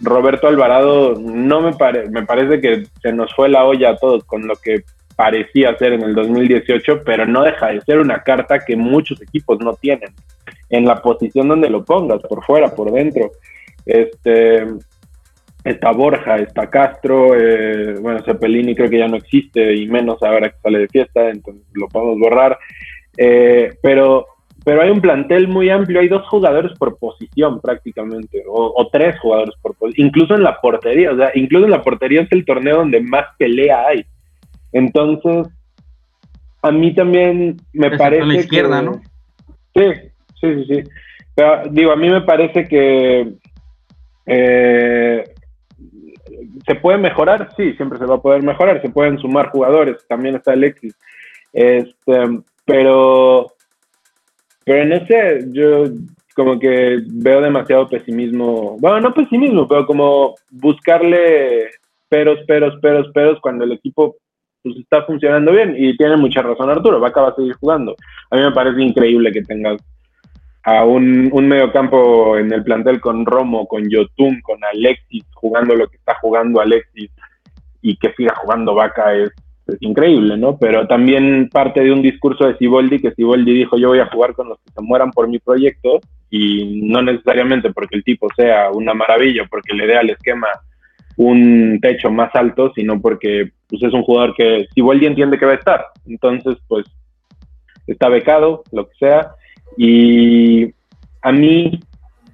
[0.00, 4.22] Roberto Alvarado no me parece, me parece que se nos fue la olla a todos
[4.24, 4.84] con lo que
[5.18, 9.58] parecía ser en el 2018, pero no deja de ser una carta que muchos equipos
[9.58, 10.10] no tienen
[10.70, 13.32] en la posición donde lo pongas, por fuera, por dentro.
[13.84, 14.64] Este,
[15.64, 20.50] está Borja, está Castro, eh, bueno, Cepelini creo que ya no existe y menos ahora
[20.50, 22.56] que sale de fiesta, entonces lo podemos borrar.
[23.16, 24.24] Eh, pero,
[24.64, 29.56] pero hay un plantel muy amplio, hay dos jugadores por posición prácticamente, o, tres jugadores
[29.60, 32.76] por posición, incluso en la portería, o sea, incluso en la portería es el torneo
[32.76, 34.06] donde más pelea hay.
[34.72, 35.48] Entonces,
[36.62, 38.26] a mí también me parece.
[38.26, 38.86] la izquierda, que...
[38.86, 39.00] ¿no?
[39.74, 40.82] Sí, sí, sí, sí.
[41.34, 43.32] Pero digo, a mí me parece que
[44.26, 45.24] eh,
[46.66, 50.34] se puede mejorar, sí, siempre se va a poder mejorar, se pueden sumar jugadores, también
[50.34, 50.94] está Alexis.
[51.52, 53.52] Este, pero,
[54.64, 55.84] pero no sé, yo
[56.34, 61.70] como que veo demasiado pesimismo, bueno, no pesimismo, pero como buscarle
[62.08, 64.16] peros, peros, peros, peros cuando el equipo
[64.68, 67.96] pues está funcionando bien y tiene mucha razón Arturo, va a seguir jugando.
[68.30, 69.80] A mí me parece increíble que tengas
[70.64, 75.88] a un, un mediocampo en el plantel con Romo, con Yotun, con Alexis, jugando lo
[75.88, 77.10] que está jugando Alexis
[77.80, 79.30] y que siga jugando Vaca es,
[79.66, 80.58] es increíble, ¿no?
[80.58, 84.34] Pero también parte de un discurso de Siboldi, que Siboldi dijo yo voy a jugar
[84.34, 86.00] con los que se mueran por mi proyecto
[86.30, 90.48] y no necesariamente porque el tipo sea una maravilla, porque le dé al esquema
[91.18, 95.52] un techo más alto, sino porque pues, es un jugador que Siboldi entiende que va
[95.52, 95.84] a estar.
[96.06, 96.86] Entonces, pues
[97.86, 99.32] está becado, lo que sea.
[99.76, 100.72] Y
[101.22, 101.80] a mí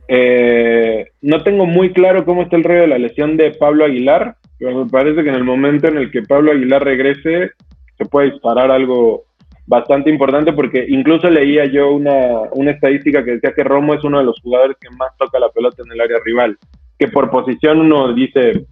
[0.07, 4.37] eh, no tengo muy claro cómo está el rollo de la lesión de Pablo Aguilar,
[4.59, 7.53] pero me parece que en el momento en el que Pablo Aguilar regrese,
[7.97, 9.25] se puede disparar algo
[9.67, 14.19] bastante importante porque incluso leía yo una, una estadística que decía que Romo es uno
[14.19, 16.59] de los jugadores que más toca la pelota en el área rival,
[16.99, 18.67] que por posición uno dice,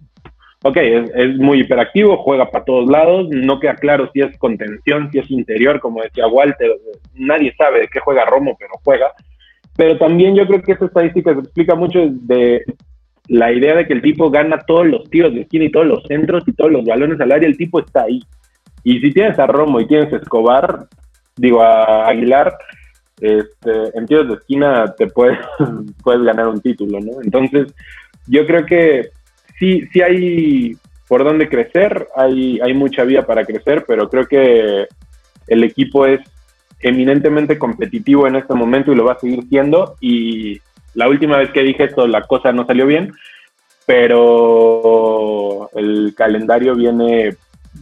[0.63, 5.19] ok, es, muy hiperactivo, juega para todos lados, no queda claro si es contención, si
[5.19, 6.71] es interior, como decía Walter,
[7.13, 9.11] nadie sabe de qué juega Romo, pero juega.
[9.75, 12.63] Pero también yo creo que esa estadística se explica mucho de
[13.27, 16.03] la idea de que el tipo gana todos los tiros de esquina y todos los
[16.03, 18.21] centros y todos los balones al área, el tipo está ahí.
[18.83, 20.87] Y si tienes a Romo y tienes a Escobar,
[21.35, 22.53] digo a Aguilar,
[23.21, 25.39] este, en tiros de esquina te puedes,
[26.03, 27.21] puedes ganar un título, ¿no?
[27.23, 27.73] Entonces,
[28.27, 29.09] yo creo que
[29.59, 34.87] sí, sí hay por dónde crecer, hay, hay mucha vía para crecer, pero creo que
[35.47, 36.21] el equipo es
[36.79, 39.95] eminentemente competitivo en este momento y lo va a seguir siendo.
[40.01, 40.61] Y
[40.93, 43.13] la última vez que dije esto, la cosa no salió bien,
[43.85, 47.35] pero el calendario viene,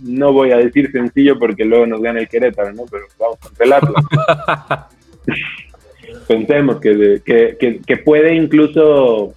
[0.03, 2.83] no voy a decir sencillo porque luego nos gana el Querétaro, ¿no?
[2.89, 4.05] Pero vamos contra el Atlas.
[6.27, 9.33] Pensemos que, que, que, que puede incluso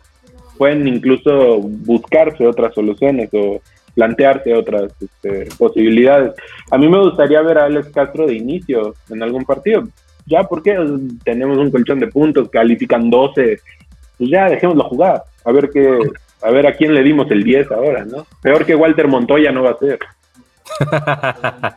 [0.56, 3.60] pueden incluso buscarse otras soluciones o
[3.94, 6.34] plantearse otras este, posibilidades.
[6.70, 9.84] A mí me gustaría ver a Alex Castro de inicio en algún partido.
[10.26, 10.76] Ya, porque
[11.24, 13.60] tenemos un colchón de puntos, califican 12,
[14.18, 15.98] pues ya dejémoslo jugar, a ver qué,
[16.42, 18.26] a ver a quién le dimos el 10 ahora, ¿no?
[18.42, 19.98] Peor que Walter Montoya no va a ser.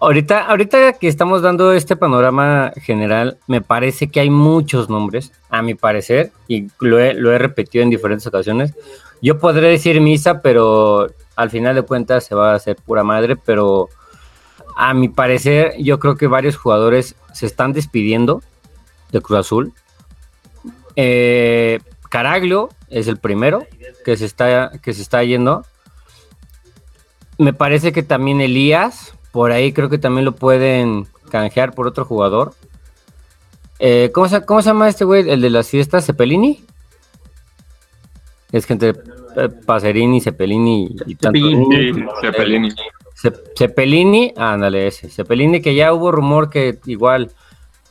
[0.00, 5.62] ahorita, ahorita que estamos dando este panorama general, me parece que hay muchos nombres, a
[5.62, 8.74] mi parecer, y lo he, lo he repetido en diferentes ocasiones.
[9.22, 13.36] Yo podré decir misa, pero al final de cuentas se va a hacer pura madre,
[13.36, 13.88] pero
[14.76, 18.42] a mi parecer yo creo que varios jugadores se están despidiendo
[19.10, 19.72] de Cruz Azul.
[20.96, 23.66] Eh, Caraglio es el primero
[24.04, 25.64] que se está, que se está yendo.
[27.38, 32.04] Me parece que también Elías, por ahí creo que también lo pueden canjear por otro
[32.04, 32.54] jugador.
[33.78, 35.28] Eh, ¿cómo, se, ¿Cómo se llama este güey?
[35.28, 36.64] El de las fiestas, Cepelini.
[38.52, 38.94] Es gente
[39.36, 41.38] eh, Pacerini, Cepelini y tanto.
[42.22, 42.70] Cepelini.
[43.56, 45.10] Cepelini, ándale ese.
[45.10, 47.32] Cepelini que ya hubo rumor que igual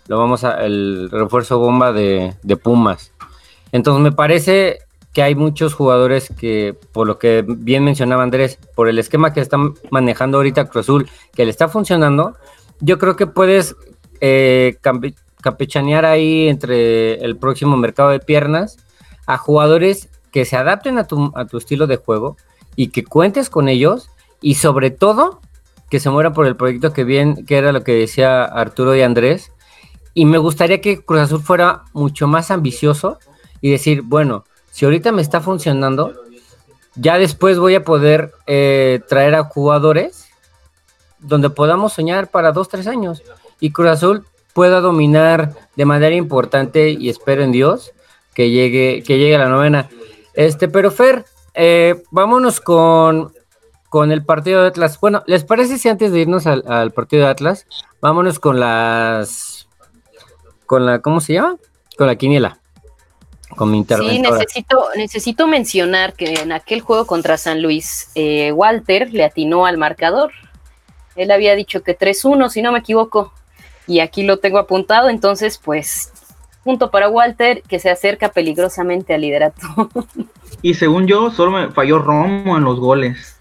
[0.07, 3.11] lo vamos a, el refuerzo bomba de, de Pumas.
[3.71, 4.79] Entonces me parece
[5.15, 9.39] que hay muchos jugadores que, por lo que bien mencionaba Andrés, por el esquema que
[9.39, 12.35] están manejando ahorita Cruz Azul, que le está funcionando,
[12.81, 13.77] yo creo que puedes
[14.19, 14.75] eh,
[15.41, 18.77] campechanear ahí entre el próximo mercado de piernas
[19.25, 22.35] a jugadores que se adapten a tu, a tu estilo de juego
[22.75, 24.09] y que cuentes con ellos
[24.41, 25.39] y sobre todo
[25.89, 29.01] que se mueran por el proyecto que bien, que era lo que decía Arturo y
[29.01, 29.53] Andrés.
[30.13, 33.17] Y me gustaría que Cruz Azul fuera mucho más ambicioso
[33.61, 34.43] y decir, bueno,
[34.75, 36.13] si ahorita me está funcionando,
[36.95, 40.27] ya después voy a poder eh, traer a jugadores
[41.17, 43.23] donde podamos soñar para dos, tres años
[43.61, 47.93] y Cruz Azul pueda dominar de manera importante y espero en Dios
[48.33, 49.87] que llegue, que llegue la novena.
[50.33, 53.31] Este, pero Fer, eh, vámonos con,
[53.87, 54.99] con el partido de Atlas.
[54.99, 57.65] Bueno, ¿les parece si antes de irnos al, al partido de Atlas,
[58.01, 59.69] vámonos con las,
[60.65, 61.55] con la, ¿cómo se llama?
[61.97, 62.59] Con la quiniela
[63.55, 69.13] con mi Sí, necesito, necesito mencionar que en aquel juego contra San Luis, eh, Walter
[69.13, 70.31] le atinó al marcador.
[71.15, 73.33] Él había dicho que 3-1, si no me equivoco,
[73.87, 76.11] y aquí lo tengo apuntado, entonces pues
[76.63, 79.61] punto para Walter que se acerca peligrosamente al liderato.
[80.61, 83.37] Y según yo, solo me falló Romo en los goles.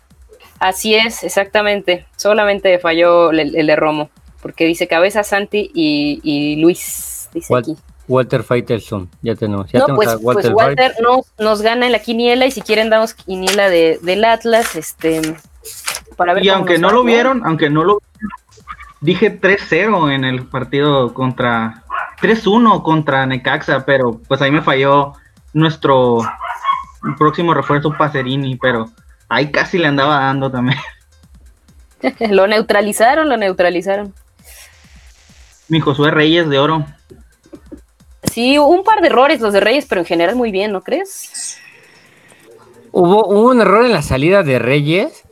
[0.59, 2.07] Así es, exactamente.
[2.17, 4.11] Solamente falló el, el de Romo,
[4.43, 7.77] porque dice cabeza Santi y, y Luis, dice Wal- aquí.
[8.07, 9.71] Walter Faitelson, ya tenemos.
[9.71, 11.03] Ya No, tenemos pues a pues Walter, Walter, White.
[11.03, 15.37] nos, nos gana en la quiniela y si quieren damos quiniela de, del Atlas, este,
[16.17, 18.03] para ver Y cómo aunque no lo vieron, aunque no lo
[19.01, 21.85] dije 3-0 en el partido contra
[22.21, 25.13] 3-1 contra Necaxa, pero pues ahí me falló
[25.53, 26.19] nuestro
[27.19, 28.91] próximo refuerzo Pacerini, pero
[29.29, 30.79] ahí casi le andaba dando también.
[32.31, 34.15] lo neutralizaron, lo neutralizaron.
[35.69, 36.87] Mi Josué Reyes de oro.
[38.33, 41.59] Sí, un par de errores los de Reyes, pero en general muy bien, ¿no crees?
[42.93, 45.23] Hubo, hubo un error en la salida de Reyes,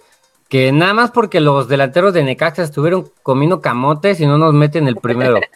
[0.48, 4.88] que nada más porque los delanteros de Necaxa estuvieron comiendo camotes y no nos meten
[4.88, 5.40] el primero.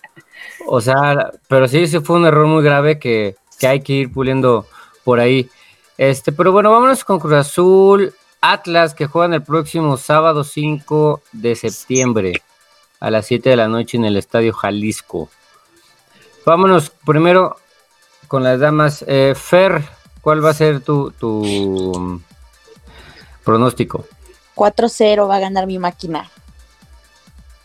[0.69, 4.13] O sea, pero sí, sí fue un error muy grave que, que hay que ir
[4.13, 4.67] puliendo
[5.05, 5.49] por ahí.
[5.99, 11.55] Este, pero bueno, vámonos con Cruz Azul, Atlas, que juegan el próximo sábado 5 de
[11.55, 12.43] septiembre
[13.01, 15.29] a las 7 de la noche en el Estadio Jalisco.
[16.47, 17.57] Vámonos primero
[18.29, 19.05] con las damas.
[19.09, 19.83] Eh, Fer,
[20.21, 22.23] ¿cuál va a ser tu, tu
[23.43, 24.05] pronóstico?
[24.55, 26.31] 4-0 va a ganar mi máquina.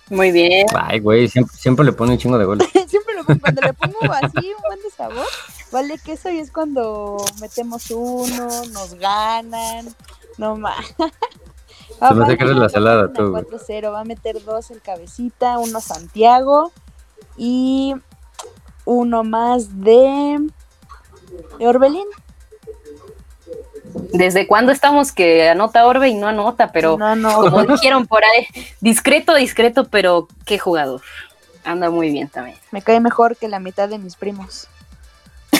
[0.10, 0.66] Muy bien.
[0.74, 2.68] Ay, güey, siempre, siempre le pone un chingo de goles.
[2.88, 5.28] Siempre lo pongo, cuando le pongo así un buen de sabor,
[5.72, 9.96] vale que eso y es cuando metemos uno, nos ganan,
[10.40, 10.88] no más.
[12.00, 13.44] Se me hace que eres la salada, tú, güey.
[13.44, 16.74] 4-0, va a meter dos el cabecita, uno Santiago
[17.38, 17.94] y
[18.86, 20.40] uno más de,
[21.60, 22.08] de Orbelín.
[24.14, 26.72] ¿Desde cuándo estamos que anota Orbe y no anota?
[26.72, 28.48] Pero no, no, como dijeron por ahí,
[28.80, 31.02] discreto, discreto, pero qué jugador.
[31.64, 32.58] Anda muy bien también.
[32.72, 34.68] me cae mejor que la mitad de mis primos.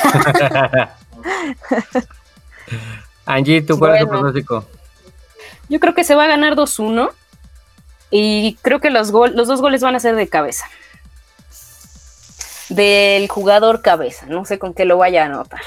[3.26, 4.66] Angie, ¿tú cuál es tu pronóstico?
[5.70, 7.12] Yo creo que se va a ganar 2-1
[8.10, 10.66] y creo que los, gol- los dos goles van a ser de cabeza.
[12.72, 14.26] Del jugador cabeza.
[14.28, 15.62] No sé con qué lo vaya a anotar.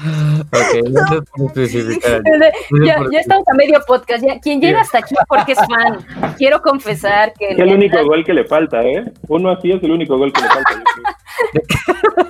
[0.00, 2.22] Ok, no sé por especificar.
[2.84, 4.24] ya, ya estamos a medio podcast.
[4.24, 6.34] Ya, quien llega hasta aquí porque es fan.
[6.36, 7.48] Quiero confesar que...
[7.50, 9.12] Es el único gol que le falta, ¿eh?
[9.28, 10.70] Uno así es el único gol que le falta.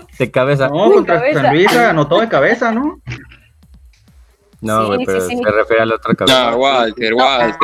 [0.19, 0.69] De cabeza.
[0.69, 1.43] No, contra cabeza.
[1.43, 3.01] San Luis anotó de cabeza, ¿no?
[4.65, 5.37] No, Sí, güey, sí, pero sí.
[5.37, 6.51] se refiere a la otra cabeza.
[6.51, 7.57] Ya, Walter, Walter.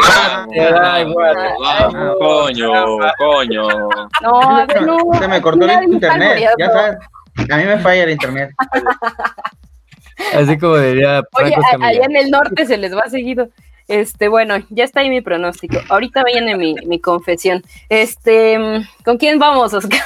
[0.83, 1.51] Ay, Walter.
[1.61, 2.73] Vamos, coño,
[3.19, 3.69] coño.
[4.23, 5.19] No, no.
[5.19, 6.97] Se me cortó el internet, ya sabes.
[7.51, 8.51] A mí me falla el internet.
[10.35, 13.49] Así como diría Oye, a- allá en el norte se les va seguido.
[13.89, 15.79] Este, bueno, ya está ahí mi pronóstico.
[15.89, 17.63] Ahorita viene mi, mi confesión.
[17.89, 18.59] Este,
[19.05, 20.01] ¿con quién vamos, Oscar?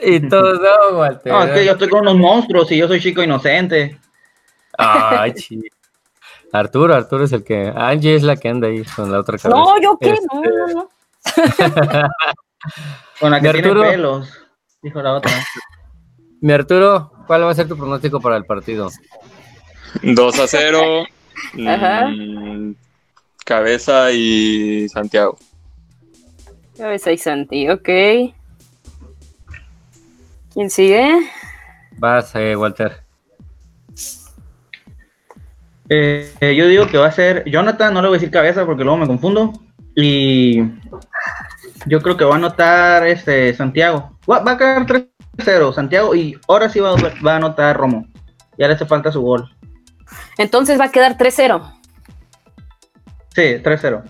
[0.00, 1.32] Y todos no, Walter.
[1.32, 3.98] No, es que yo estoy con unos monstruos y yo soy chico inocente.
[4.78, 5.60] Ay, sí.
[6.52, 7.72] Arturo, Arturo es el que.
[7.74, 9.58] Angie es la que anda ahí con la otra cabeza.
[9.58, 10.10] No, ¿yo qué?
[10.10, 10.88] Este, No, no, no.
[13.20, 13.82] Con la que tiene Arturo.
[13.90, 14.32] pelos.
[14.82, 15.32] Dijo la otra.
[16.40, 18.90] Mi Arturo, ¿cuál va a ser tu pronóstico para el partido?
[20.02, 20.82] 2 a 0.
[21.68, 22.06] Ajá.
[22.08, 22.74] mm,
[23.44, 25.36] Cabeza y Santiago.
[26.76, 27.88] Cabeza y Santi, ok.
[30.52, 31.30] ¿Quién sigue?
[31.92, 33.03] Vas, eh, Walter.
[35.88, 38.64] Eh, eh, yo digo que va a ser Jonathan, no le voy a decir cabeza
[38.64, 39.52] porque luego me confundo.
[39.94, 40.60] Y
[41.86, 44.18] yo creo que va a anotar este Santiago.
[44.30, 48.06] Va, va a quedar 3-0 Santiago y ahora sí va, a- va a anotar Romo.
[48.58, 49.48] Ya le hace falta su gol.
[50.38, 51.60] Entonces va a quedar 3-0.
[53.34, 54.02] Sí, 3-0.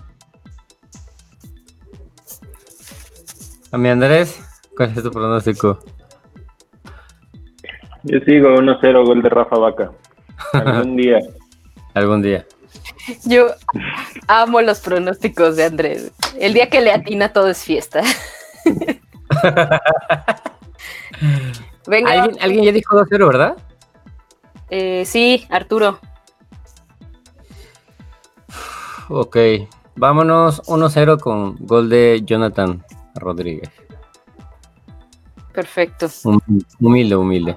[3.71, 4.39] A mi Andrés,
[4.77, 5.79] ¿cuál es tu pronóstico?
[8.03, 9.91] Yo sigo 1-0 gol de Rafa Vaca.
[10.53, 11.19] Algún día.
[11.95, 12.45] Algún día.
[13.25, 13.47] Yo
[14.27, 16.11] amo los pronósticos de Andrés.
[16.37, 18.03] El día que le atina todo es fiesta.
[21.87, 23.55] Venga, ¿Alguien, alguien ya dijo 2-0, ¿verdad?
[24.69, 25.99] eh, sí, Arturo.
[29.09, 29.37] Ok.
[29.95, 32.83] Vámonos 1-0 con gol de Jonathan
[33.15, 33.69] Rodríguez.
[35.53, 36.07] Perfecto.
[36.25, 36.41] Hum-
[36.81, 37.55] Humilde, humilde.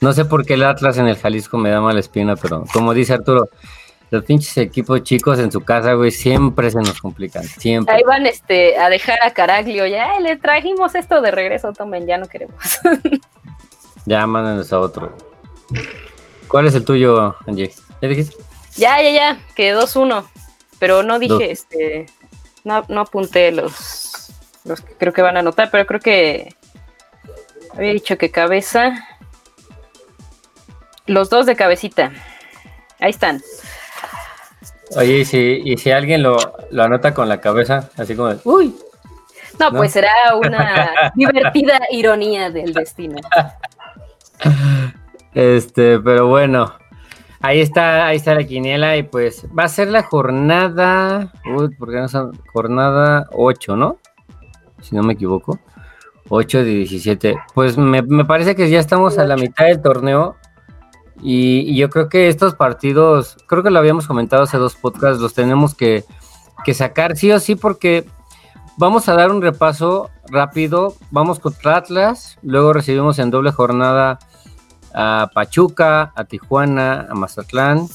[0.00, 2.92] No sé por qué el Atlas en el Jalisco me da mala espina, pero como
[2.94, 3.48] dice Arturo,
[4.12, 7.44] los pinches equipos chicos en su casa, güey, siempre se nos complican.
[7.44, 7.94] Siempre.
[7.94, 9.86] Ahí van este, a dejar a Caraglio.
[9.86, 12.56] Ya le trajimos esto de regreso, tomen, ya no queremos.
[14.04, 15.16] Ya mándanos a otro.
[16.48, 17.72] ¿Cuál es el tuyo, Angie?
[18.00, 18.36] ¿Ya dijiste?
[18.74, 20.24] ya, ya, ya, que 2-1.
[20.80, 21.42] Pero no dije, Dos.
[21.44, 22.06] este,
[22.64, 24.32] no, no apunté los,
[24.64, 26.56] los que creo que van a anotar, pero creo que
[27.72, 29.06] había dicho que cabeza.
[31.06, 32.10] Los dos de cabecita.
[32.98, 33.40] Ahí están.
[34.96, 36.36] Oye, y si, y si alguien lo,
[36.70, 38.74] lo anota con la cabeza, así como, uy,
[39.58, 39.78] No, ¿No?
[39.78, 43.16] pues será una divertida ironía del destino.
[45.34, 46.74] Este, pero bueno,
[47.40, 51.96] ahí está, ahí está la quiniela y pues va a ser la jornada, uy, porque
[51.96, 53.98] no son jornada 8, ¿no?
[54.82, 55.58] Si no me equivoco.
[56.28, 57.36] 8 de 17.
[57.54, 60.36] Pues me, me parece que ya estamos a la mitad del torneo
[61.22, 65.20] y, y yo creo que estos partidos, creo que lo habíamos comentado hace dos podcasts,
[65.20, 66.04] los tenemos que,
[66.64, 68.06] que sacar sí o sí porque
[68.76, 70.94] vamos a dar un repaso rápido.
[71.10, 74.18] Vamos contra Atlas, luego recibimos en doble jornada
[74.94, 77.86] a Pachuca, a Tijuana, a Mazatlán.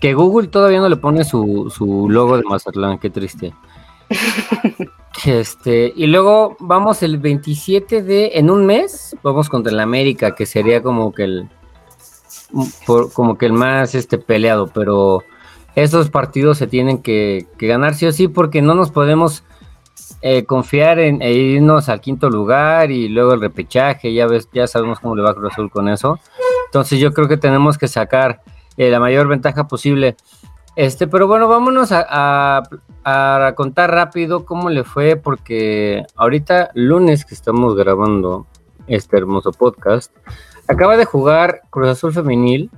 [0.00, 3.54] Que Google todavía no le pone su, su logo de Mazatlán, qué triste.
[5.24, 10.46] Este, y luego vamos el 27 de, en un mes, vamos contra el América, que
[10.46, 11.50] sería como que el,
[12.86, 15.22] por- como que el más este, peleado, pero
[15.74, 19.44] estos partidos se tienen que, que ganar sí o sí, porque no nos podemos
[20.22, 24.66] eh, confiar en e irnos al quinto lugar y luego el repechaje, ya ves, ya
[24.66, 26.18] sabemos cómo le va Cruz Azul con eso.
[26.66, 28.42] Entonces yo creo que tenemos que sacar
[28.76, 30.16] eh, la mayor ventaja posible.
[30.76, 32.62] Este, pero bueno, vámonos a-
[33.04, 38.46] a contar rápido cómo le fue, porque ahorita lunes que estamos grabando
[38.86, 40.12] este hermoso podcast,
[40.68, 42.70] acaba de jugar Cruz Azul Femenil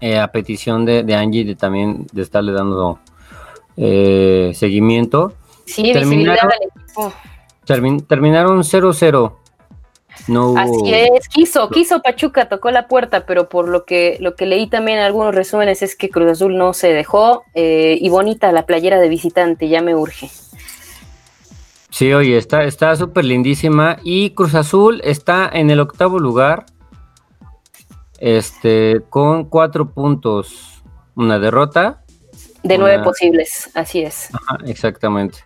[0.00, 2.98] eh, a petición de, de Angie de también de estarle dando
[3.76, 5.32] eh, seguimiento.
[5.66, 7.12] Sí, Terminaron- visibilidad al equipo.
[7.66, 9.32] Termin- terminaron 0-0.
[10.28, 10.56] No.
[10.56, 14.68] Así es, quiso, quiso Pachuca, tocó la puerta, pero por lo que, lo que leí
[14.68, 18.64] también en algunos resúmenes es que Cruz Azul no se dejó eh, y bonita la
[18.64, 20.30] playera de visitante, ya me urge.
[21.90, 23.98] Sí, oye, está está súper lindísima.
[24.04, 26.66] Y Cruz Azul está en el octavo lugar.
[28.26, 30.82] Este, con cuatro puntos.
[31.14, 32.02] Una derrota.
[32.62, 34.30] De nueve Una- posibles, así es.
[34.34, 35.40] Ajá, exactamente.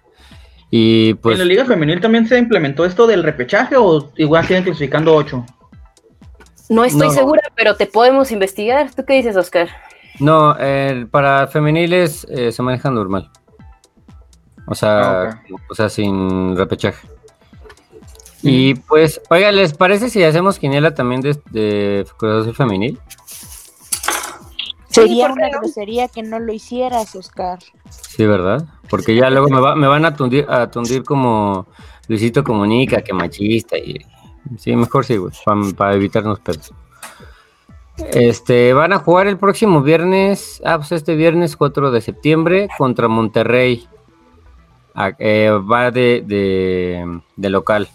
[0.71, 1.35] Y pues.
[1.35, 5.45] ¿En la Liga Femenil también se implementó esto del repechaje o igual siguen clasificando 8?
[6.69, 7.13] No estoy No.
[7.15, 8.95] segura, pero te podemos investigar.
[8.95, 9.69] ¿Tú qué dices, Oscar?
[10.21, 13.29] No, eh, para femeniles eh, se maneja normal.
[14.69, 17.09] O sea, Ah, o sea, sin repechaje.
[18.43, 22.99] Y pues, oiga, ¿les parece si hacemos quiniela también de, de Cruz Azul Femenil?
[24.89, 25.59] Sería ¿por qué una no?
[25.61, 27.59] grosería que no lo hicieras, Oscar.
[27.91, 28.65] Sí, ¿verdad?
[28.89, 31.67] Porque ya luego me, va- me van a tundir, a tundir como
[32.09, 33.77] Luisito Comunica, que machista.
[33.77, 34.05] Y,
[34.59, 35.33] sí, mejor sí, güey,
[35.77, 36.73] para evitarnos pedos.
[38.13, 43.09] Este, van a jugar el próximo viernes, ah, pues este viernes 4 de septiembre contra
[43.09, 43.87] Monterrey.
[44.95, 47.89] Ah, eh, va de, de, de local.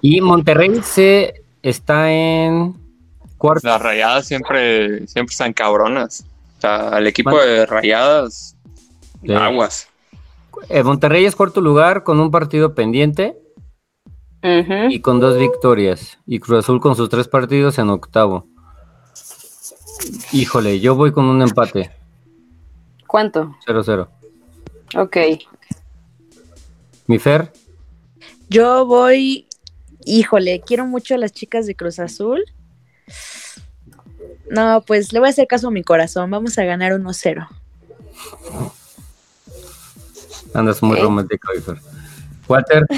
[0.00, 2.74] Y Monterrey se está en
[3.36, 3.66] cuarto.
[3.66, 6.24] Las rayadas siempre, siempre están cabronas.
[6.58, 8.56] O sea, el equipo de rayadas,
[9.24, 9.32] Sí.
[9.32, 9.88] aguas.
[10.68, 13.36] Eh, Monterrey es cuarto lugar con un partido pendiente.
[14.42, 16.18] Y con dos victorias.
[16.24, 18.46] Y Cruz Azul con sus tres partidos en octavo.
[20.32, 21.90] Híjole, yo voy con un empate,
[23.06, 23.56] ¿Cuánto?
[23.66, 24.08] 0-0.
[24.96, 25.16] Ok.
[27.08, 27.52] Mi Fer,
[28.48, 29.47] Yo voy,
[30.08, 32.44] híjole, quiero mucho a las chicas de Cruz Azul.
[34.50, 36.30] No, pues le voy a hacer caso a mi corazón.
[36.30, 37.46] Vamos a ganar 1-0.
[40.54, 41.76] andas muy romántico, Fer.
[42.48, 42.86] Walter,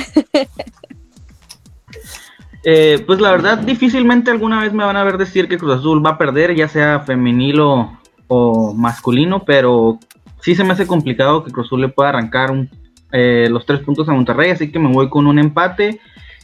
[2.62, 6.04] Eh, pues la verdad, difícilmente alguna vez me van a ver decir que Cruz Azul
[6.04, 7.98] va a perder, ya sea femenil o,
[8.28, 9.98] o masculino, pero
[10.42, 12.68] sí se me hace complicado que Cruz Azul le pueda arrancar un-
[13.12, 16.00] eh, los tres puntos a Monterrey, así que me voy con un empate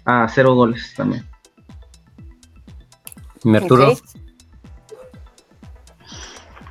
[0.06, 1.26] a cero goles también.
[3.44, 3.98] mi Arturo, Ok.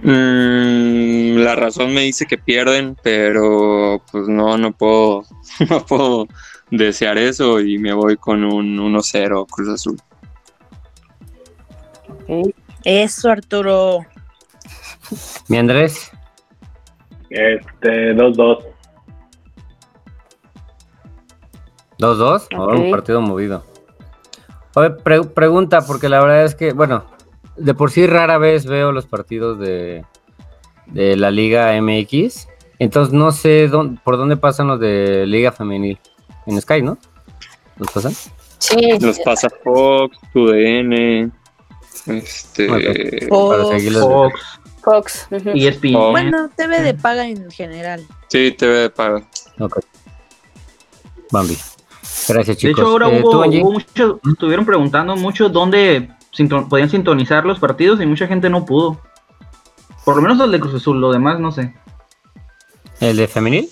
[0.07, 5.23] Mm, la razón me dice que pierden, pero pues no, no puedo,
[5.69, 6.27] no puedo
[6.69, 9.99] desear eso y me voy con un 1-0 Cruz Azul.
[12.83, 14.05] Eso, Arturo.
[15.47, 16.11] mi Andrés,
[17.29, 18.63] Este, 2-2.
[21.99, 22.91] 2-2, Oh, un Ok.
[22.91, 23.63] partido movido.
[24.75, 27.05] Oye, pre- pregunta, porque la verdad es que, bueno,
[27.55, 30.03] de por sí rara vez veo los partidos de,
[30.87, 32.47] de la Liga MX,
[32.79, 35.97] entonces no sé dónde, por dónde pasan los de Liga Femenil.
[36.45, 36.97] En Sky, ¿no?
[37.77, 38.13] ¿Los pasan?
[38.59, 41.31] Sí, Los pasa Fox, TUDN,
[42.07, 42.67] este.
[42.67, 43.27] Fox.
[43.29, 43.63] Para.
[43.99, 45.27] Fox, Fox.
[45.31, 45.95] ESPN.
[45.95, 46.11] Oh.
[46.11, 48.05] Bueno, TV de paga en general.
[48.27, 49.23] sí, TV de paga.
[49.59, 49.79] Ok.
[51.31, 51.57] Bambi.
[52.27, 52.79] Gracias, De chicos.
[52.79, 53.61] hecho, ahora Eh, hubo, ¿tú, Angie?
[53.61, 58.65] hubo mucho, estuvieron preguntando mucho dónde sinton- podían sintonizar los partidos y mucha gente no
[58.65, 58.99] pudo.
[60.03, 61.73] Por lo menos el de Cruz Azul, lo demás no sé.
[62.99, 63.69] ¿El de femenil?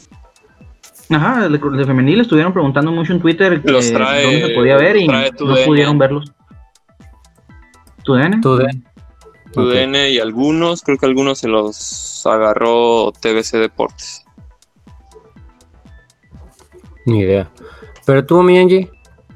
[1.10, 4.48] Ajá, el de, el de femenil estuvieron preguntando mucho en Twitter que Los trae- dónde
[4.48, 5.22] se podía ver y no
[5.66, 6.32] pudieron verlos.
[8.04, 8.42] ¿Tu DN?
[8.42, 8.68] ¿Tú de?
[9.54, 9.68] Tu Ok.
[9.68, 14.26] DN y algunos, creo que algunos se los agarró TBC Deportes.
[17.06, 17.52] Ni idea.
[18.06, 18.90] Pero tú, mi Angie,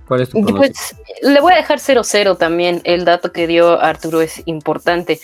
[0.08, 0.58] ¿cuál es tu pronóstico?
[0.58, 2.82] Pues le voy a dejar 0-0 también.
[2.84, 5.20] El dato que dio Arturo es importante.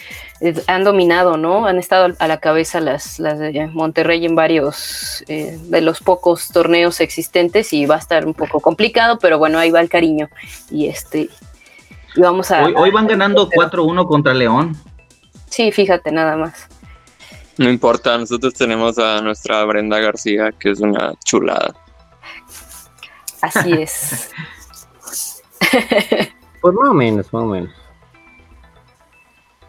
[0.68, 1.66] Han dominado, ¿no?
[1.66, 6.50] Han estado a la cabeza las, las de Monterrey en varios eh, de los pocos
[6.50, 10.30] torneos existentes y va a estar un poco complicado, pero bueno, ahí va el cariño.
[10.70, 11.30] Y este.
[12.16, 12.66] Y vamos a.
[12.66, 14.76] Hoy, hoy van ganando 4-1 contra León.
[15.50, 16.68] Sí, fíjate, nada más.
[17.58, 21.76] No importa, nosotros tenemos a nuestra Brenda García, que es una chulada.
[23.44, 24.32] Así es.
[26.62, 27.74] Pues más o menos, más o menos.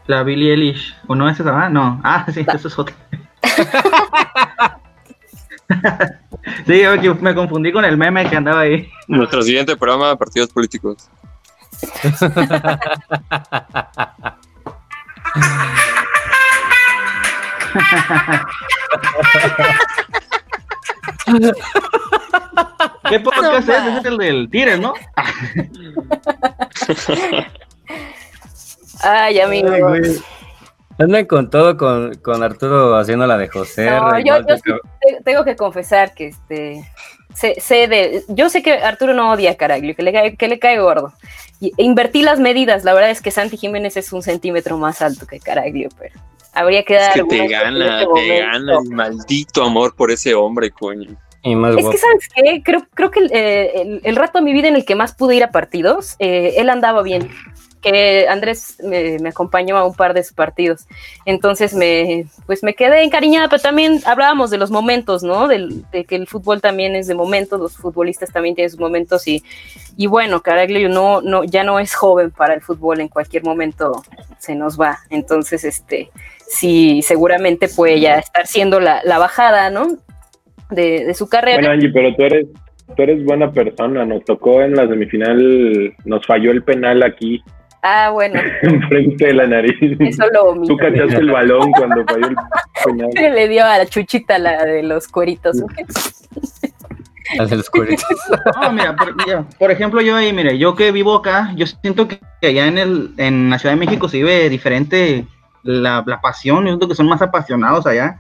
[0.07, 0.95] La Billie Eilish.
[1.09, 1.65] ¿O no es esa?
[1.65, 2.01] Ah, no.
[2.05, 2.95] Ah, sí, eso es otra.
[6.67, 8.89] sí, yo me confundí con el meme que andaba ahí.
[9.09, 11.11] Nuestro siguiente programa, partidos políticos.
[23.09, 23.99] ¿Qué podcast No, es?
[23.99, 24.95] es el del Tigres, ¿no?
[29.03, 29.71] Ay, amigo.
[29.71, 30.19] Ay, güey.
[30.99, 33.91] Andan con todo, con, con Arturo haciendo la de José.
[33.91, 34.63] No, yo, yo sí
[35.25, 36.85] tengo que confesar que este
[37.35, 40.49] sé, sé de, yo sé que Arturo no odia a Caraglio, que le cae, que
[40.49, 41.13] le cae gordo.
[41.61, 45.03] Y, e invertí las medidas, la verdad es que Santi Jiménez es un centímetro más
[45.03, 46.15] alto que Caraglio, pero
[46.53, 50.35] habría que Es dar que te gana, este te gana el maldito amor por ese
[50.35, 51.17] hombre, coño.
[51.45, 51.91] Y más Es guapo.
[51.93, 52.63] que, ¿sabes qué?
[52.65, 55.15] Creo, creo que el, eh, el- el rato de mi vida en el que más
[55.15, 57.29] pude ir a partidos, eh, él andaba bien.
[57.83, 60.87] Que Andrés me, me acompañó a un par de sus partidos.
[61.27, 65.47] Entonces me, pues me quedé encariñada, pero también hablábamos de los momentos, ¿no?
[65.49, 69.29] Del- de que el fútbol también es de momentos, los futbolistas también tienen sus momentos
[69.29, 69.45] y,
[69.99, 74.03] y bueno, Caraglio no, no, ya no es joven para el fútbol, en cualquier momento
[74.39, 75.01] se nos va.
[75.11, 76.11] Entonces, este,
[76.49, 79.99] sí, seguramente puede ya estar siendo la, la bajada, ¿no?
[80.71, 81.59] De, de su carrera.
[81.59, 82.47] Bueno, Angie, pero tú eres,
[82.97, 84.05] tú eres buena persona.
[84.05, 87.43] Nos tocó en la semifinal, nos falló el penal aquí,
[87.87, 89.77] Ah, bueno, enfrente de la nariz.
[90.01, 90.69] eso lo omito.
[90.69, 92.37] Tú cachaste el balón cuando falló el
[92.83, 93.11] penal.
[93.35, 95.59] Le dio a la chuchita la de los cueritos.
[95.59, 98.07] De los cueritos.
[98.63, 102.09] No, mira, por, mira, por ejemplo, yo ahí, mire, yo que vivo acá, yo siento
[102.09, 105.27] que allá en, el, en la Ciudad de México se vive diferente
[105.63, 108.19] la, la pasión, yo siento que son más apasionados allá.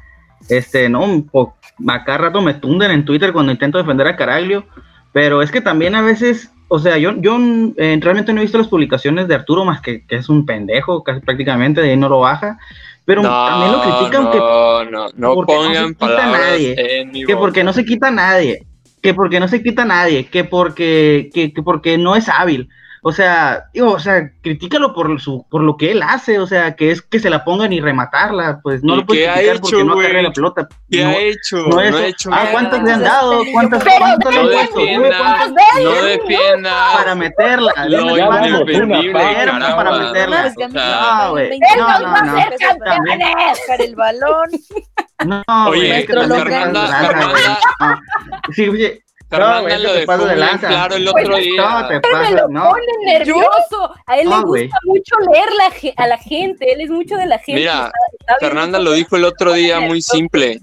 [0.48, 1.56] Este, no, po-
[1.88, 4.64] a cada rato me tunden en Twitter cuando intento defender a Caraglio,
[5.12, 7.38] pero es que también a veces, o sea, yo, yo
[7.76, 11.02] eh, realmente no he visto las publicaciones de Arturo más que, que es un pendejo,
[11.02, 12.58] casi prácticamente, de ahí no lo baja,
[13.04, 16.74] pero también lo critican no, que no, no porque no se pongan quita nadie,
[17.26, 18.66] que porque no se quita nadie,
[19.02, 22.68] que porque no se quita nadie, que porque, que, que porque no es hábil.
[23.06, 26.74] O sea, digo, o sea, critícalo por su, por lo que él hace, o sea,
[26.74, 29.60] que es que se la pongan y rematarla, pues no ¿Y lo puedes criticar hecho,
[29.60, 30.06] porque no güey?
[30.06, 30.68] agarra la pelota.
[30.90, 31.56] ¿Qué no, ha hecho?
[31.58, 31.96] no, No, eso.
[31.98, 32.50] ha hecho ah, nada.
[32.52, 33.42] ¿cuántas le han dado?
[33.52, 34.46] ¿Cuántas, Pero cuántas le han
[35.02, 35.50] No cuántas
[35.82, 37.72] no defiendas para meterla.
[37.88, 39.76] lo caramba.
[39.76, 40.42] para meterla.
[40.42, 40.68] A
[41.26, 41.50] No, güey.
[41.50, 42.34] me No, no, no.
[42.58, 43.18] Pero También.
[43.18, 44.48] dejar el balón.
[45.26, 46.42] No, Oye, es Fernanda.
[46.42, 48.52] Fernanda, No.
[48.52, 51.62] Sí, oye, Fernanda lo dejó de claro el Pues, otro día.
[51.80, 52.68] no, te me pasas, lo no.
[52.70, 53.94] pone nervioso.
[54.06, 54.70] A él le No, gusta güey.
[54.84, 56.72] mucho leer la a la gente.
[56.72, 57.60] Él es mucho de la gente.
[57.60, 60.60] Mira, Está- está bien Fernanda lo dijo el otro día muy simple.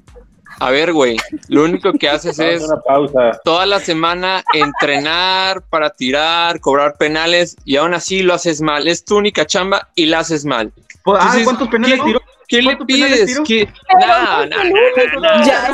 [0.59, 3.31] A ver, güey, lo único que haces es una pausa.
[3.43, 8.87] toda la semana entrenar para tirar, cobrar penales y aún así lo haces mal.
[8.87, 10.71] Es tu única chamba y la haces mal.
[11.03, 12.21] Pues, ah, Entonces, ¿cuántos penales ¿qué- tiró?
[12.51, 13.41] ¿Qué le ¿Cuántos penales pides?
[13.47, 13.73] ¿Qué?
[13.99, 15.69] No, no no, no, no, no, Ya,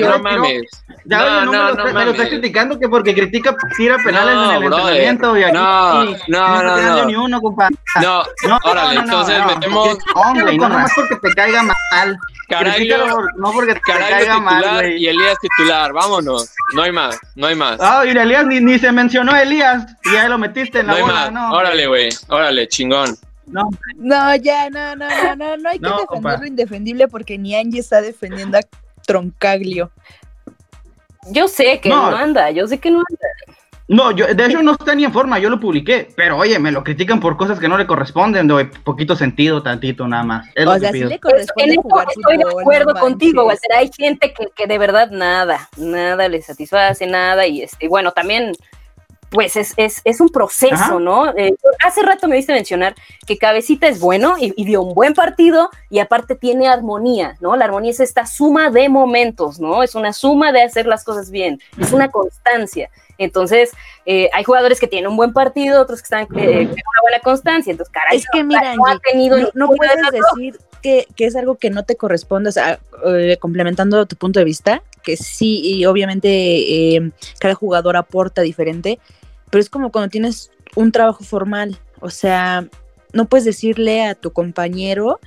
[0.10, 0.62] no mames.
[1.04, 3.54] Ya, No, oye, no, no, me, lo no me lo está criticando que porque critica,
[3.76, 4.96] tira penales No, en el brother.
[5.08, 6.26] entrenamiento y aquí No, no, está
[6.62, 7.04] no, tirando no.
[7.04, 7.68] ni uno, compa.
[8.02, 9.46] No, No, órale, no, no, entonces no.
[9.46, 12.18] metemos Hombre, no nomás porque te caiga mal.
[12.48, 14.96] Caraglio, por- no porque te Caraglio caiga mal, titular güey.
[15.02, 15.92] y Elías titular.
[15.92, 16.50] Vámonos.
[16.74, 17.76] No hay más, no hay más.
[17.80, 20.92] Ah, y Elías ni, ni se mencionó a Elías y ya lo metiste en No
[20.92, 21.32] la hay bola, más.
[21.32, 21.50] no.
[21.52, 22.08] Órale, güey.
[22.28, 23.16] Órale, chingón.
[23.46, 27.38] No, No, ya, no, no, no, no, no hay que No, defender lo indefendible porque
[27.38, 28.60] ni Angie está defendiendo a
[29.06, 29.90] Troncaglio.
[31.30, 32.10] Yo sé que No.
[32.10, 32.16] no.
[32.16, 33.28] anda, yo sé que no anda.
[33.88, 36.72] no, yo, de hecho no está ni en forma, yo lo publiqué, pero oye, me
[36.72, 40.48] lo critican por cosas que no le corresponden, de poquito sentido, tantito nada más.
[40.56, 41.08] Es O lo sea, que sí pido.
[41.08, 43.44] le En corresponde jugar estoy de acuerdo no contigo.
[43.46, 43.72] Walter.
[43.76, 47.46] Hay gente que, que de verdad nada, nada le satisface, nada.
[47.46, 48.52] Y este, bueno, también
[49.30, 50.98] pues es, es, es un proceso, Ajá.
[50.98, 51.36] ¿no?
[51.36, 51.54] Eh,
[51.84, 52.94] hace rato me diste mencionar
[53.26, 57.56] que Cabecita es bueno y, y dio un buen partido y aparte tiene armonía, ¿no?
[57.56, 59.82] La armonía es esta suma de momentos, ¿no?
[59.82, 62.90] Es una suma de hacer las cosas bien, es una constancia.
[63.18, 63.72] Entonces,
[64.04, 67.20] eh, hay jugadores que tienen un buen partido, otros que están eh, con una buena
[67.22, 67.70] constancia.
[67.70, 71.34] Entonces, caray, Es que mira, no ha tenido no, de puedes decir que, que es
[71.36, 75.60] algo que no te corresponde, o sea, eh, complementando tu punto de vista, que sí,
[75.64, 78.98] y obviamente eh, cada jugador aporta diferente,
[79.50, 82.66] pero es como cuando tienes un trabajo formal, o sea,
[83.12, 85.20] no puedes decirle a tu compañero,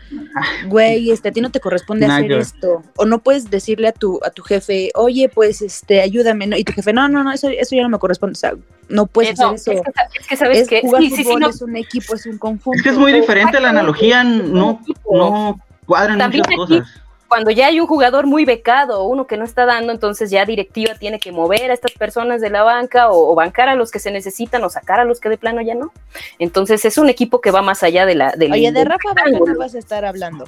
[0.67, 4.19] güey, este, a ti no te corresponde hacer esto, o no puedes decirle a tu,
[4.23, 6.55] a tu jefe, oye, pues, este, ayúdame, ¿no?
[6.57, 8.53] y tu jefe, no, no, no, eso, eso ya no me corresponde, o sea,
[8.89, 9.83] no puedes Eh, no, hacer eso.
[9.87, 11.75] Es que, es que sabes Es que jugar sí, sí, sí, fútbol, no, es un
[11.77, 12.77] equipo, es un conjunto.
[12.77, 17.01] Es que es muy diferente la analogía, no, no cuadran También muchas aquí- cosas.
[17.29, 20.95] Cuando ya hay un jugador muy becado, uno que no está dando, entonces ya directiva
[20.95, 23.99] tiene que mover a estas personas de la banca o, o bancar a los que
[23.99, 25.93] se necesitan o sacar a los que de plano ya no.
[26.39, 29.29] Entonces es un equipo que va más allá de la del, Oye, de Rafa Vaca
[29.29, 30.45] no vas a estar hablando.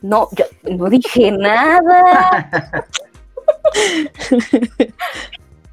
[0.00, 2.84] No, yo no dije nada.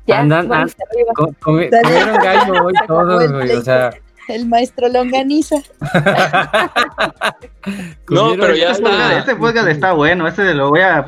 [0.08, 1.12] ya, Andan- vamos arriba.
[1.16, 1.84] Co- comi- Dale.
[1.84, 3.52] comieron gallo hoy todos, güey.
[3.52, 3.92] O sea,
[4.28, 5.58] El maestro Longaniza.
[8.10, 8.72] No, pero ya.
[8.72, 11.04] Este podcast- Este podcast está bueno, este lo voy a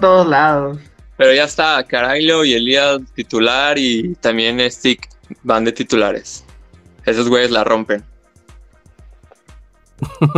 [0.00, 0.78] todos lados.
[1.16, 5.08] Pero ya está, Caraglio y Elías titular y también Stick
[5.42, 6.44] van de titulares.
[7.06, 8.04] Esos güeyes la rompen.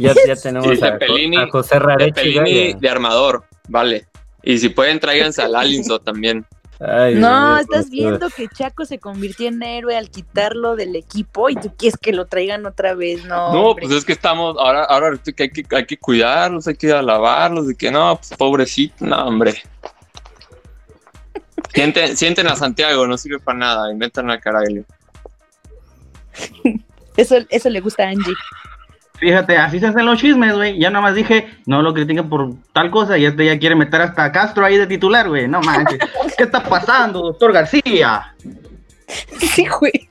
[0.00, 2.12] ya, ya tenemos Sí, a, Cepelini- a José De.
[2.12, 4.06] Pelini a- de armador, vale.
[4.42, 6.46] Y si pueden, tráiganse al Alinso también.
[6.80, 11.56] Ay, No, estás viendo que Chaco se convirtió en héroe al quitarlo del equipo y
[11.56, 13.52] tú quieres que lo traigan otra vez, no.
[13.52, 13.86] No, hombre.
[13.86, 17.66] pues es que estamos, ahora, ahora que hay, que hay que cuidarlos, hay que alabarlos,
[17.66, 19.54] de que no, pues pobrecito, no, hombre.
[21.74, 24.84] Sienten, sienten a Santiago, no sirve para nada, inventan a Caraglio.
[27.16, 28.34] Eso, eso le gusta a Angie.
[29.18, 30.78] Fíjate, así se hacen los chismes, güey.
[30.78, 34.00] Ya nada más dije, no lo critiquen por tal cosa y este ya quiere meter
[34.00, 35.48] hasta a Castro ahí de titular, güey.
[35.48, 35.98] No manches.
[36.36, 38.34] ¿Qué está pasando, doctor García?
[39.38, 40.08] Sí, güey.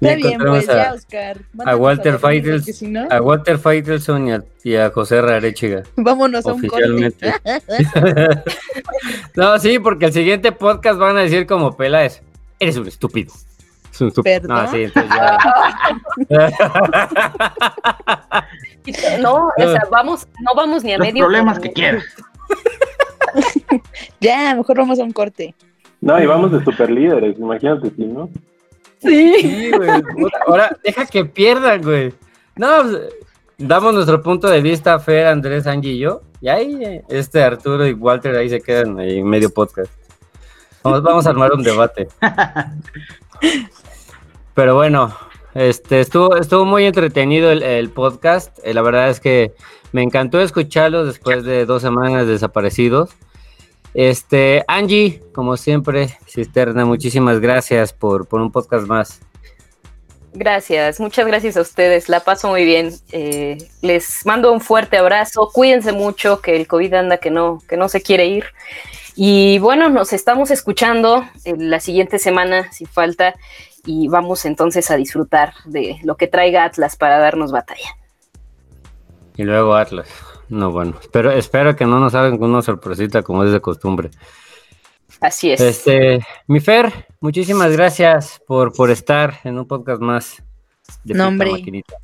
[0.00, 1.38] Está bien, pues a- ya, Oscar.
[1.64, 5.82] A Walter porque si no, a Walter Faitelson y a, y a José Rarechiga.
[5.96, 6.84] vámonos a un corte.
[6.84, 7.34] Oficialmente.
[9.34, 12.22] no, sí, porque el siguiente podcast van a decir como Peláez,
[12.60, 13.32] eres un estúpido.
[14.22, 14.64] ¿Perdón?
[14.64, 15.38] No, sí, entonces ya.
[19.20, 21.24] No, o sea, vamos, no vamos ni a Los medio.
[21.24, 22.04] problemas que quieras.
[24.20, 25.54] Ya, mejor vamos a un corte.
[26.00, 28.30] No, y vamos de super líderes, imagínate si, ¿no?
[29.00, 29.34] Sí.
[29.40, 30.02] Sí, güey.
[30.02, 32.14] puta, Ahora, deja que pierdan, güey.
[32.56, 32.98] No, pues,
[33.58, 36.22] damos nuestro punto de vista, Fer, Andrés, Angie y yo.
[36.40, 39.92] Y ahí, este Arturo y Walter ahí se quedan ahí en medio podcast.
[40.82, 42.08] Vamos, vamos a armar un debate.
[44.58, 45.16] Pero bueno,
[45.54, 48.58] este estuvo, estuvo muy entretenido el, el podcast.
[48.64, 49.52] Eh, la verdad es que
[49.92, 53.10] me encantó escucharlos después de dos semanas desaparecidos.
[53.94, 59.20] Este, Angie, como siempre, cisterna, muchísimas gracias por, por un podcast más.
[60.32, 62.92] Gracias, muchas gracias a ustedes, la paso muy bien.
[63.12, 67.76] Eh, les mando un fuerte abrazo, cuídense mucho, que el COVID anda que no, que
[67.76, 68.46] no se quiere ir.
[69.20, 73.34] Y bueno, nos estamos escuchando en la siguiente semana, si falta,
[73.88, 77.96] y vamos entonces a disfrutar de lo que traiga Atlas para darnos batalla.
[79.34, 80.10] Y luego Atlas.
[80.50, 84.10] No, bueno, espero, espero que no nos hagan con una sorpresita como es de costumbre.
[85.22, 85.62] Así es.
[85.62, 90.42] Este, mi Fer, muchísimas gracias por, por estar en un podcast más
[91.04, 91.52] de No, hombre.
[91.52, 91.96] Maquinita.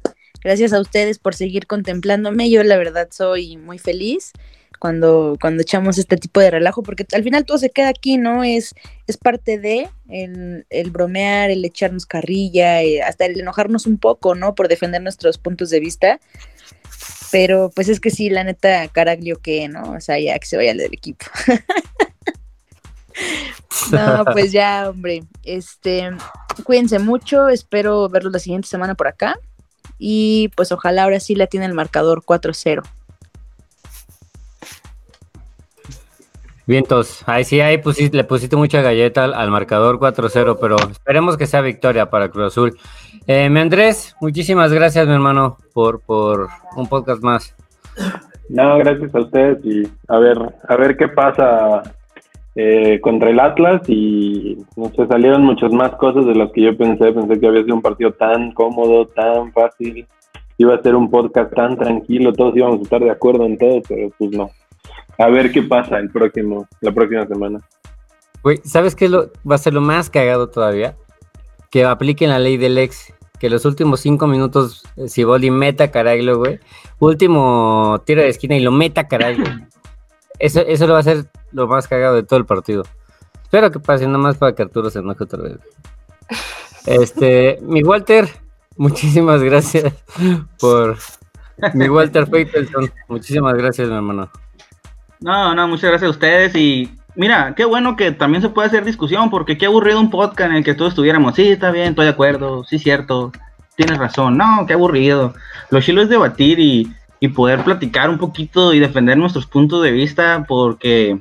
[0.42, 2.50] Gracias a ustedes por seguir contemplándome.
[2.50, 4.32] Yo la verdad soy muy feliz
[4.78, 8.44] cuando, cuando echamos este tipo de relajo, porque al final todo se queda aquí, ¿no?
[8.44, 8.74] Es,
[9.06, 14.34] es parte de el, el bromear, el echarnos carrilla, eh, hasta el enojarnos un poco,
[14.34, 14.54] ¿no?
[14.54, 16.20] Por defender nuestros puntos de vista.
[17.30, 19.92] Pero pues es que sí, la neta, Caraglio que, ¿no?
[19.92, 21.26] O sea, ya que se vaya del equipo.
[23.90, 25.24] no, pues ya, hombre.
[25.42, 26.10] Este,
[26.62, 29.38] cuídense mucho, espero verlos la siguiente semana por acá.
[29.98, 32.82] Y pues ojalá ahora sí la tiene el marcador 4-0.
[36.66, 41.36] Vientos, ahí sí, ahí pusiste- le pusiste mucha galleta al, al marcador 4-0, pero esperemos
[41.36, 42.76] que sea victoria para Cruz Azul.
[43.26, 47.54] Eh, mi Andrés, muchísimas gracias, mi hermano, por, por un podcast más.
[48.48, 50.38] No, gracias a ustedes y a ver,
[50.68, 51.82] a ver qué pasa
[52.54, 56.76] eh, contra el Atlas y no sé, salieron muchas más cosas de las que yo
[56.76, 57.12] pensé.
[57.12, 60.06] Pensé que había sido un partido tan cómodo, tan fácil,
[60.58, 63.82] iba a ser un podcast tan tranquilo, todos íbamos a estar de acuerdo en todo,
[63.88, 64.50] pero pues no.
[65.18, 67.60] A ver qué pasa el próximo, la próxima semana.
[68.42, 70.96] Güey, ¿sabes qué lo, va a ser lo más cagado todavía?
[71.70, 73.12] Que apliquen la ley del ex.
[73.38, 76.60] Que los últimos cinco minutos, eh, Siboldi meta Caraglio, güey.
[76.98, 79.46] Último tiro de esquina y lo meta Caraglio.
[80.38, 82.84] Eso, eso lo va a ser lo más cagado de todo el partido.
[83.42, 85.58] Espero que pase nada más para que Arturo se enoje otra vez.
[86.86, 88.28] Este, mi Walter,
[88.76, 89.92] muchísimas gracias
[90.60, 90.98] por.
[91.72, 94.28] Mi Walter Faitelson, muchísimas gracias, mi hermano.
[95.20, 98.84] No, no, muchas gracias a ustedes y mira, qué bueno que también se puede hacer
[98.84, 102.06] discusión porque qué aburrido un podcast en el que todos estuviéramos, sí, está bien, estoy
[102.06, 103.32] de acuerdo, sí, cierto,
[103.76, 105.34] tienes razón, no, qué aburrido.
[105.70, 109.92] Lo chilo es debatir y, y poder platicar un poquito y defender nuestros puntos de
[109.92, 111.18] vista porque,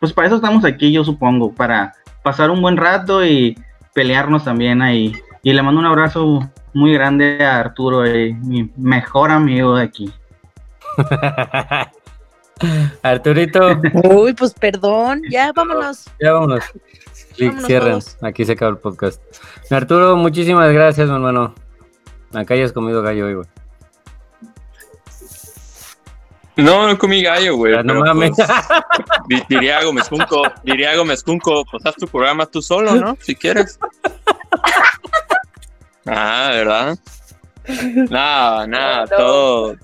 [0.00, 3.56] pues para eso estamos aquí, yo supongo, para pasar un buen rato y
[3.94, 5.14] pelearnos también ahí.
[5.42, 10.12] Y le mando un abrazo muy grande a Arturo, eh, mi mejor amigo de aquí.
[13.02, 16.04] Arturito, Uy, pues perdón, ya vámonos.
[16.20, 16.64] ya vámonos.
[17.66, 17.90] Cierren.
[18.00, 18.16] todos.
[18.22, 19.20] Aquí se acaba el podcast.
[19.70, 21.54] Arturo, muchísimas gracias, mi hermano.
[22.32, 23.46] Acá hayas comido gallo hoy, güey.
[26.56, 27.74] No, no comí gallo, güey.
[27.74, 28.32] Ah, no mames.
[28.34, 28.48] pues,
[29.28, 33.18] di- diría Gómez Junco, diría Gómez Junco, pues haz tu programa tú solo, ¿no?
[33.20, 33.78] Si quieres.
[36.06, 36.98] Ah, ¿verdad?
[38.08, 39.16] Nada, nada, No, no.
[39.16, 39.76] todo.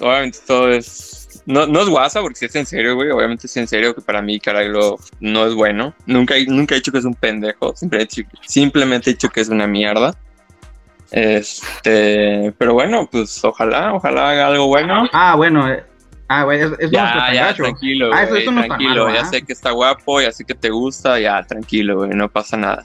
[0.00, 1.21] Obviamente todo es.
[1.44, 3.10] No, no es guasa, porque si es en serio, güey.
[3.10, 5.92] Obviamente es en serio que para mí Caraglio no es bueno.
[6.06, 7.74] Nunca, he- nunca he dicho que es un pendejo.
[7.74, 10.14] Siempre he dicho- simplemente he dicho que es una mierda.
[11.10, 15.08] Este, pero bueno, pues ojalá, ojalá haga algo bueno.
[15.12, 15.84] Ah, bueno, eh,
[16.28, 19.04] ah, güey, es, es no Ya, ya, tranquilo, Ah, eso- güey, eso no tranquilo.
[19.04, 19.30] mal, ya ¿verdad?
[19.30, 22.84] sé que está guapo, ya sé que te gusta, ya, tranquilo, güey, no pasa nada.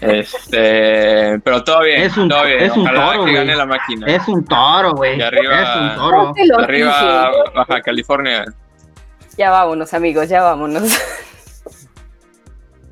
[0.00, 2.62] Este, pero todo bien, Es un- todo bien.
[2.64, 4.06] es un toro, que gane la máquina.
[4.06, 5.20] Es un toro, güey.
[5.20, 6.34] Arriba- Es un toro.
[6.58, 7.30] Arriba.
[7.54, 8.44] Baja California.
[9.38, 10.82] Ya vámonos, amigos, ya vámonos.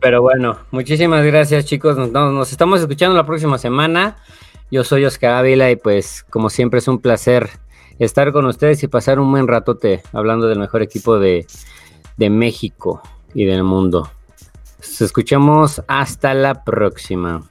[0.00, 1.96] Pero bueno, muchísimas gracias, chicos.
[1.96, 4.16] Nos estamos escuchando la próxima semana.
[4.70, 7.48] Yo soy Oscar Ávila y pues como siempre es un placer
[7.98, 11.46] estar con ustedes y pasar un buen ratote hablando del mejor equipo de,
[12.16, 13.00] de México
[13.34, 14.10] y del mundo.
[14.94, 17.42] Nos escuchamos hasta la próxima.